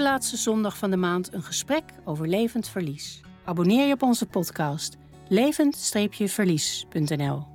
Laatste 0.02 0.38
zondag 0.38 0.78
van 0.78 0.90
de 0.90 0.98
maand 0.98 1.34
een 1.34 1.44
gesprek 1.44 1.84
over 2.06 2.28
levend 2.28 2.70
verlies. 2.70 3.22
Abonneer 3.46 3.88
je 3.88 3.94
op 3.94 4.02
onze 4.02 4.26
podcast 4.26 4.98
levend-verlies.nl 5.28 7.48